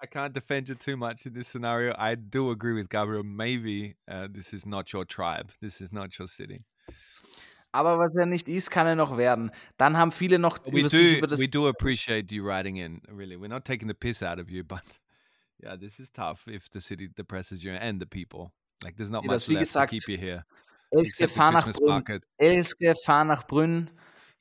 [0.03, 1.95] I can't defend you too much in this scenario.
[1.97, 3.23] I do agree with Gabriel.
[3.23, 5.53] Maybe uh, this is not your tribe.
[5.61, 6.65] This is not your city.
[7.75, 9.51] Aber was er nicht ist, kann er noch werden.
[9.79, 11.41] Dann haben viele noch We über sich do, über das.
[11.41, 13.01] we do appreciate you writing in.
[13.09, 14.83] Really, we're not taking the piss out of you, but
[15.63, 18.53] yeah, this is tough if the city depresses you and the people.
[18.85, 20.45] Like, there's not much left gesagt, to keep you here.
[20.91, 22.21] Elske, fahr nach Brünn.
[22.37, 23.89] Elske, fahr nach Brünn,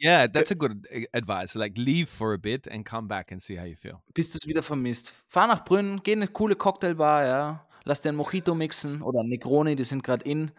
[0.02, 1.56] Yeah, that's a good uh, advice.
[1.56, 4.02] Like, leave for a bit and come back and see how you feel.
[4.14, 5.14] bis du es wieder vermisst.
[5.28, 7.68] Fahr nach Brünn, geh in eine coole Cocktailbar, ja.
[7.84, 10.52] Lass dir einen Mojito mixen oder Negroni, die sind gerade in.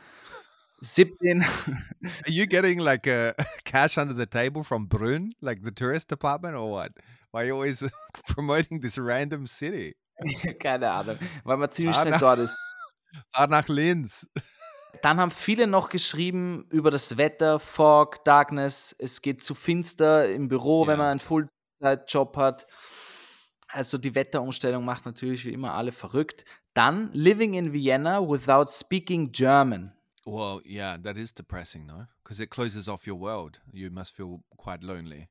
[0.80, 1.43] Sipp den.
[1.43, 3.34] Are you getting like a
[3.64, 6.93] cash under the table from Brunn, like the tourist department, or what?
[7.30, 7.84] Why are you always
[8.26, 9.95] promoting this random city?
[10.61, 12.59] Keine Ahnung, weil man ziemlich schnell dort ist.
[13.32, 14.26] Fahr nach Linz.
[15.01, 18.95] Dann haben viele noch geschrieben über das Wetter, Fog, Darkness.
[18.99, 20.97] Es geht zu finster im Büro, wenn Ja.
[20.99, 22.66] man einen Fulltime-Job hat.
[23.68, 26.45] Also die Wetterumstellung macht natürlich wie immer alle verrückt.
[26.74, 29.93] Dann Living in Vienna without speaking German.
[30.24, 32.07] Well, yeah, that is depressing, no?
[32.22, 33.61] Because it closes off your world.
[33.72, 35.28] You must feel quite lonely.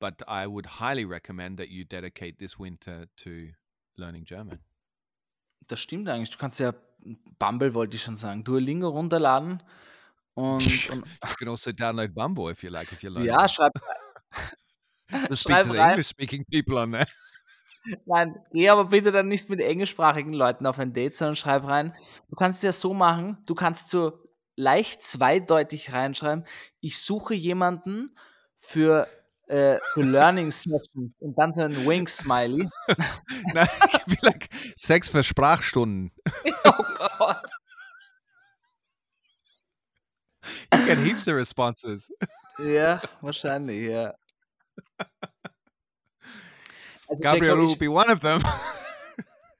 [0.00, 3.52] But I would highly recommend that you dedicate this winter to
[3.96, 4.60] learning German.
[5.66, 6.30] Das stimmt eigentlich.
[6.30, 6.72] Du kannst ja
[7.38, 9.62] Bumble, wollte ich schon sagen, Duolingo runterladen
[10.34, 13.28] und, und You can also download Bumble if you like, if you're lonely.
[13.28, 13.72] ja, schreib,
[15.28, 15.90] Just speak to the rein.
[15.90, 17.06] English-speaking people on there.
[18.06, 21.94] Nein, geh aber bitte dann nicht mit englischsprachigen Leuten auf ein Date, sondern schreib rein.
[22.30, 24.18] Du kannst es ja so machen, du kannst so
[24.56, 26.46] leicht zweideutig reinschreiben,
[26.80, 28.16] ich suche jemanden
[28.56, 29.06] für,
[29.46, 32.68] äh, für Learning Sessions und dann so ein Wink-Smiley.
[33.54, 33.68] Nein,
[34.22, 36.12] like Sex für Sprachstunden.
[36.64, 36.84] oh
[37.18, 37.42] Gott.
[40.72, 42.10] You get heaps of responses.
[42.58, 44.14] Ja, wahrscheinlich, ja.
[47.08, 48.40] Also, Gabriel will be one of them.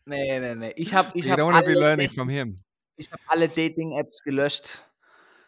[0.07, 0.72] Nee, nee, nee.
[0.76, 2.59] Ich habe ich you hab don't want to be alle, learning Da- from him.
[2.97, 4.87] ich hab alle Dating-Apps gelöscht.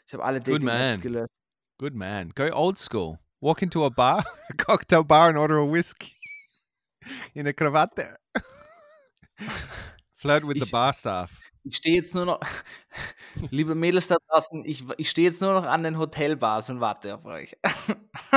[0.07, 1.01] Ich habe alle Good Dating-Apps man.
[1.01, 1.33] gelöscht.
[1.79, 2.31] Good man.
[2.35, 3.19] Go old school.
[3.41, 6.13] Walk into a bar, a cocktail bar, and order a whiskey
[7.35, 7.91] in a cravat.
[10.17, 11.41] Flirt with the Ich- bar staff.
[11.69, 12.41] Ich stehe jetzt nur noch,
[13.51, 17.13] liebe Mädels da draußen, ich, ich stehe jetzt nur noch an den Hotelbars und warte
[17.17, 17.57] auf euch.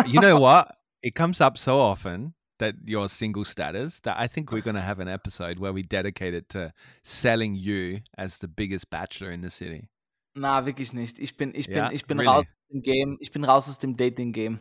[0.07, 0.71] You know what?
[1.03, 4.81] It comes up so often that your single status that I think we're going to
[4.81, 6.73] have an episode where we dedicate it to
[7.03, 9.89] selling you as the biggest bachelor in the city.
[10.35, 11.19] Na, wirklich nicht.
[11.19, 12.31] Ich bin, ich bin, Ja, ich bin really?
[12.31, 13.17] raus aus dem Game.
[13.19, 14.59] Ich bin raus aus dem Dating-Game.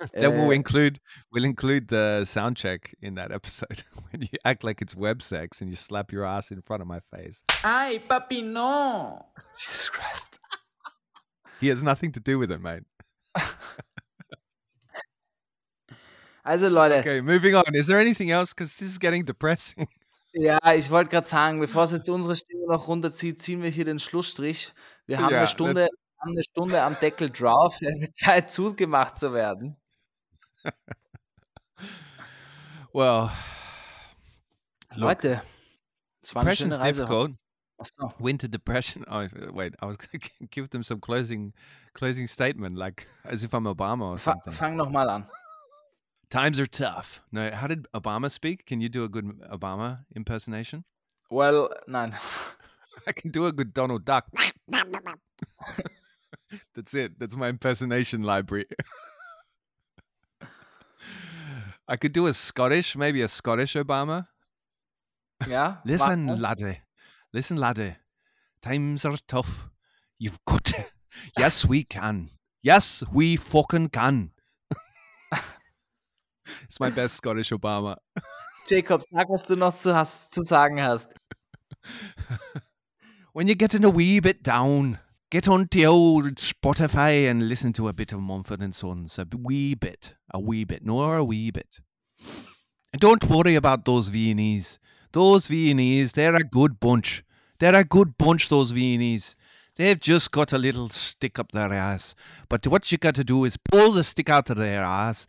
[0.12, 1.00] Then we'll Äh, include
[1.32, 3.82] we'll include the sound check in that episode
[4.12, 6.86] when you act like it's web sex and you slap your ass in front of
[6.88, 7.42] my face.
[7.64, 9.24] Ay, papi, no.
[9.58, 10.38] Jesus Christ.
[11.60, 12.84] He has nothing to do with it, mate.
[16.44, 17.74] Also Leute, Okay, moving on.
[17.74, 18.54] Is there anything else?
[18.54, 19.86] Because this is getting depressing.
[20.32, 23.84] ja, ich wollte gerade sagen, bevor es jetzt unsere Stimme noch runterzieht, ziehen wir hier
[23.84, 24.72] den Schlussstrich.
[25.06, 25.88] Wir haben Ja, eine Stunde,
[26.20, 27.78] haben eine Stunde am Deckel drauf.
[28.14, 29.76] Zeit zugemacht zu werden.
[32.92, 33.30] Well,
[34.94, 35.42] Leute,
[36.22, 37.02] es war eine schöne Reise.
[37.02, 37.36] difficult.
[38.18, 39.04] Winter depression.
[39.08, 41.52] Oh wait, I was going to give them some closing
[41.94, 44.52] closing statement, like as if I'm Obama or something.
[44.52, 45.26] fang nochmal an.
[46.30, 47.22] Times are tough.
[47.30, 48.66] No, how did Obama speak?
[48.66, 50.84] Can you do a good Obama impersonation?
[51.30, 52.16] Well, nein.
[53.06, 54.26] I can do a good Donald Duck.
[56.74, 57.18] That's it.
[57.18, 58.66] That's my impersonation library.
[61.88, 64.26] I could do a Scottish, maybe a Scottish Obama.
[65.46, 65.76] Yeah.
[65.84, 66.80] Listen, laddie.
[67.32, 67.96] Listen, laddie.
[68.60, 69.68] Times are tough.
[70.18, 70.84] You've got to.
[71.38, 72.28] Yes, we can.
[72.62, 74.32] Yes, we fucking can.
[76.64, 77.96] it's my best Scottish Obama.
[78.66, 81.08] Jacob, sag, was du noch zu, hast, zu sagen hast.
[83.32, 84.98] When you're getting a wee bit down,
[85.30, 89.18] get onto old Spotify and listen to a bit of Mumford and Sons.
[89.18, 90.14] A wee bit.
[90.32, 90.84] A wee bit.
[90.84, 91.80] No, a wee bit.
[92.92, 94.78] And don't worry about those Viennese.
[95.12, 97.24] Those Viennese, they're a good bunch.
[97.58, 99.34] They're a good bunch, those Viennese.
[99.76, 102.14] They've just got a little stick up their ass.
[102.48, 105.26] But what you got to do is pull the stick out of their ass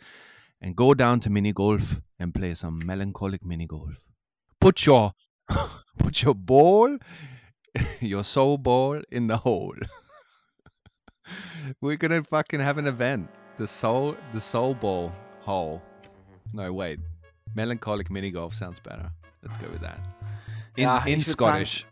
[0.62, 4.02] and go down to mini golf and play some melancholic mini golf.
[4.60, 5.14] Put your
[6.00, 6.98] put your ball,
[8.02, 9.76] your soul ball in the hole.
[11.82, 13.30] We're gonna fucking have an event.
[13.58, 15.12] The soul the soul ball
[15.42, 15.82] hole.
[15.82, 16.58] Mm-hmm.
[16.58, 17.00] No wait.
[17.56, 19.12] Melancholic mini golf sounds better.
[19.44, 20.00] Let's go with that.
[20.76, 21.86] In, Ja, in ich würd sagen, Scottish.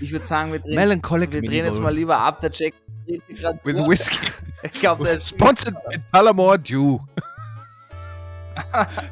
[0.00, 1.96] Ich würde sagen, wir drehen, Melancholic wir mini drehen jetzt mal golf.
[1.96, 2.40] lieber ab.
[2.40, 2.74] Der Jack
[3.06, 4.30] dreht sich With whiskey.
[4.62, 6.98] Ich glaube, der ist Sponsored by Tullamore Dew.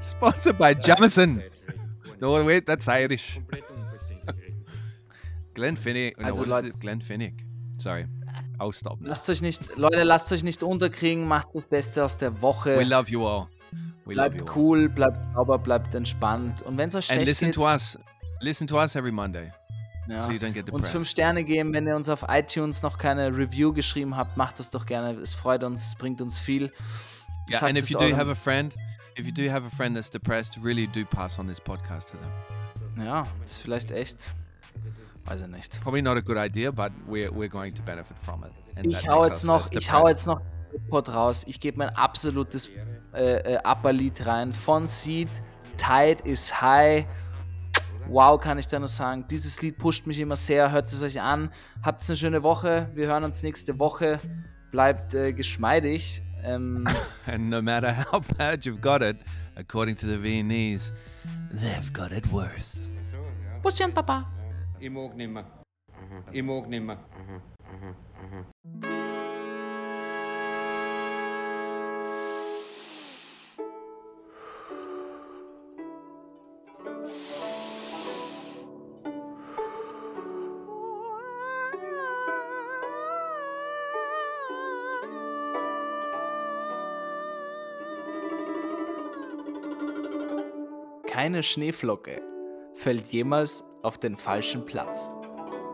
[0.03, 1.43] Sponsored by Jamison.
[2.21, 3.41] No, wait, that's Irish.
[5.59, 6.17] Glenfiddich.
[6.17, 6.81] No, Also, Leute- it?
[6.81, 7.35] Glenfiddich.
[7.79, 8.07] Sorry.
[8.59, 8.71] Now.
[9.03, 12.77] Lasst euch nicht, Leute, lasst euch nicht unterkriegen, macht das Beste aus der Woche.
[12.77, 13.47] We love you all.
[14.05, 14.57] We love bleibt you all.
[14.57, 16.63] cool, bleibt sauber, bleibt entspannt.
[16.63, 17.99] Und wenn es euch And schlecht listen geht, to us.
[18.41, 19.53] Listen to us every Monday.
[20.09, 20.91] ja, So you don't get uns depressed.
[20.93, 21.73] fünf Sterne geben.
[21.73, 25.13] Wenn ihr uns auf iTunes noch keine Review geschrieben habt, macht das doch gerne.
[25.21, 26.73] Es freut uns, es bringt uns viel.
[27.51, 28.73] Yeah, Sagt and if you do have a friend,
[29.19, 32.17] if you do have a friend that's depressed, really do pass on this podcast to
[32.17, 33.05] them.
[33.07, 34.33] Ja, ist vielleicht echt.
[35.29, 35.81] Weiß ich nicht.
[35.83, 38.53] Probably not a good idea, but we're we're going to benefit from it.
[38.77, 40.41] And Ich hau jetzt noch, ich hau jetzt noch
[40.89, 41.45] Pod raus.
[41.47, 42.69] Ich gebe mein absolutes
[43.13, 45.29] äh, äh, Upper-Lied rein von Seed.
[45.77, 47.07] Tide is High.
[48.09, 49.27] Wow, kann ich da nur sagen.
[49.29, 50.71] Dieses Lied pusht mich immer sehr.
[50.71, 51.51] Hört es euch an.
[51.83, 52.89] Habt eine schöne Woche.
[52.95, 54.21] Wir hören uns nächste Woche.
[54.71, 56.23] Bleibt äh, geschmeidig.
[56.43, 56.87] Ähm,
[57.27, 59.19] And no matter how bad you've got it,
[59.57, 60.93] according to the Viennese,
[61.51, 62.91] they've got it worse.
[63.63, 64.27] Busschen, Papa.
[64.81, 65.45] Ich mag nimmer.
[66.31, 66.99] Ich mag nimmer.
[91.07, 92.23] Keine Schneeflocke
[92.75, 95.11] fällt jemals auf den falschen Platz.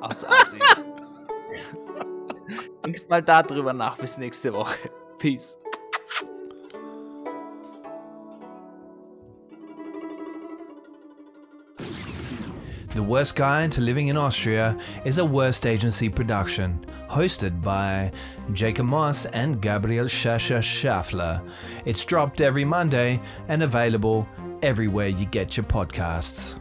[0.01, 0.63] Aus Asien.
[2.85, 3.97] Denkt mal darüber nach.
[3.97, 4.91] Bis nächste Woche.
[5.19, 5.57] Peace.
[12.95, 18.13] The Worst Guide to Living in Austria is a Worst Agency production, hosted by
[18.53, 21.43] Jacob Moss and Gabriel Schascher Schaffler.
[21.87, 24.29] It's dropped every Monday and available
[24.63, 26.55] everywhere you get your podcasts.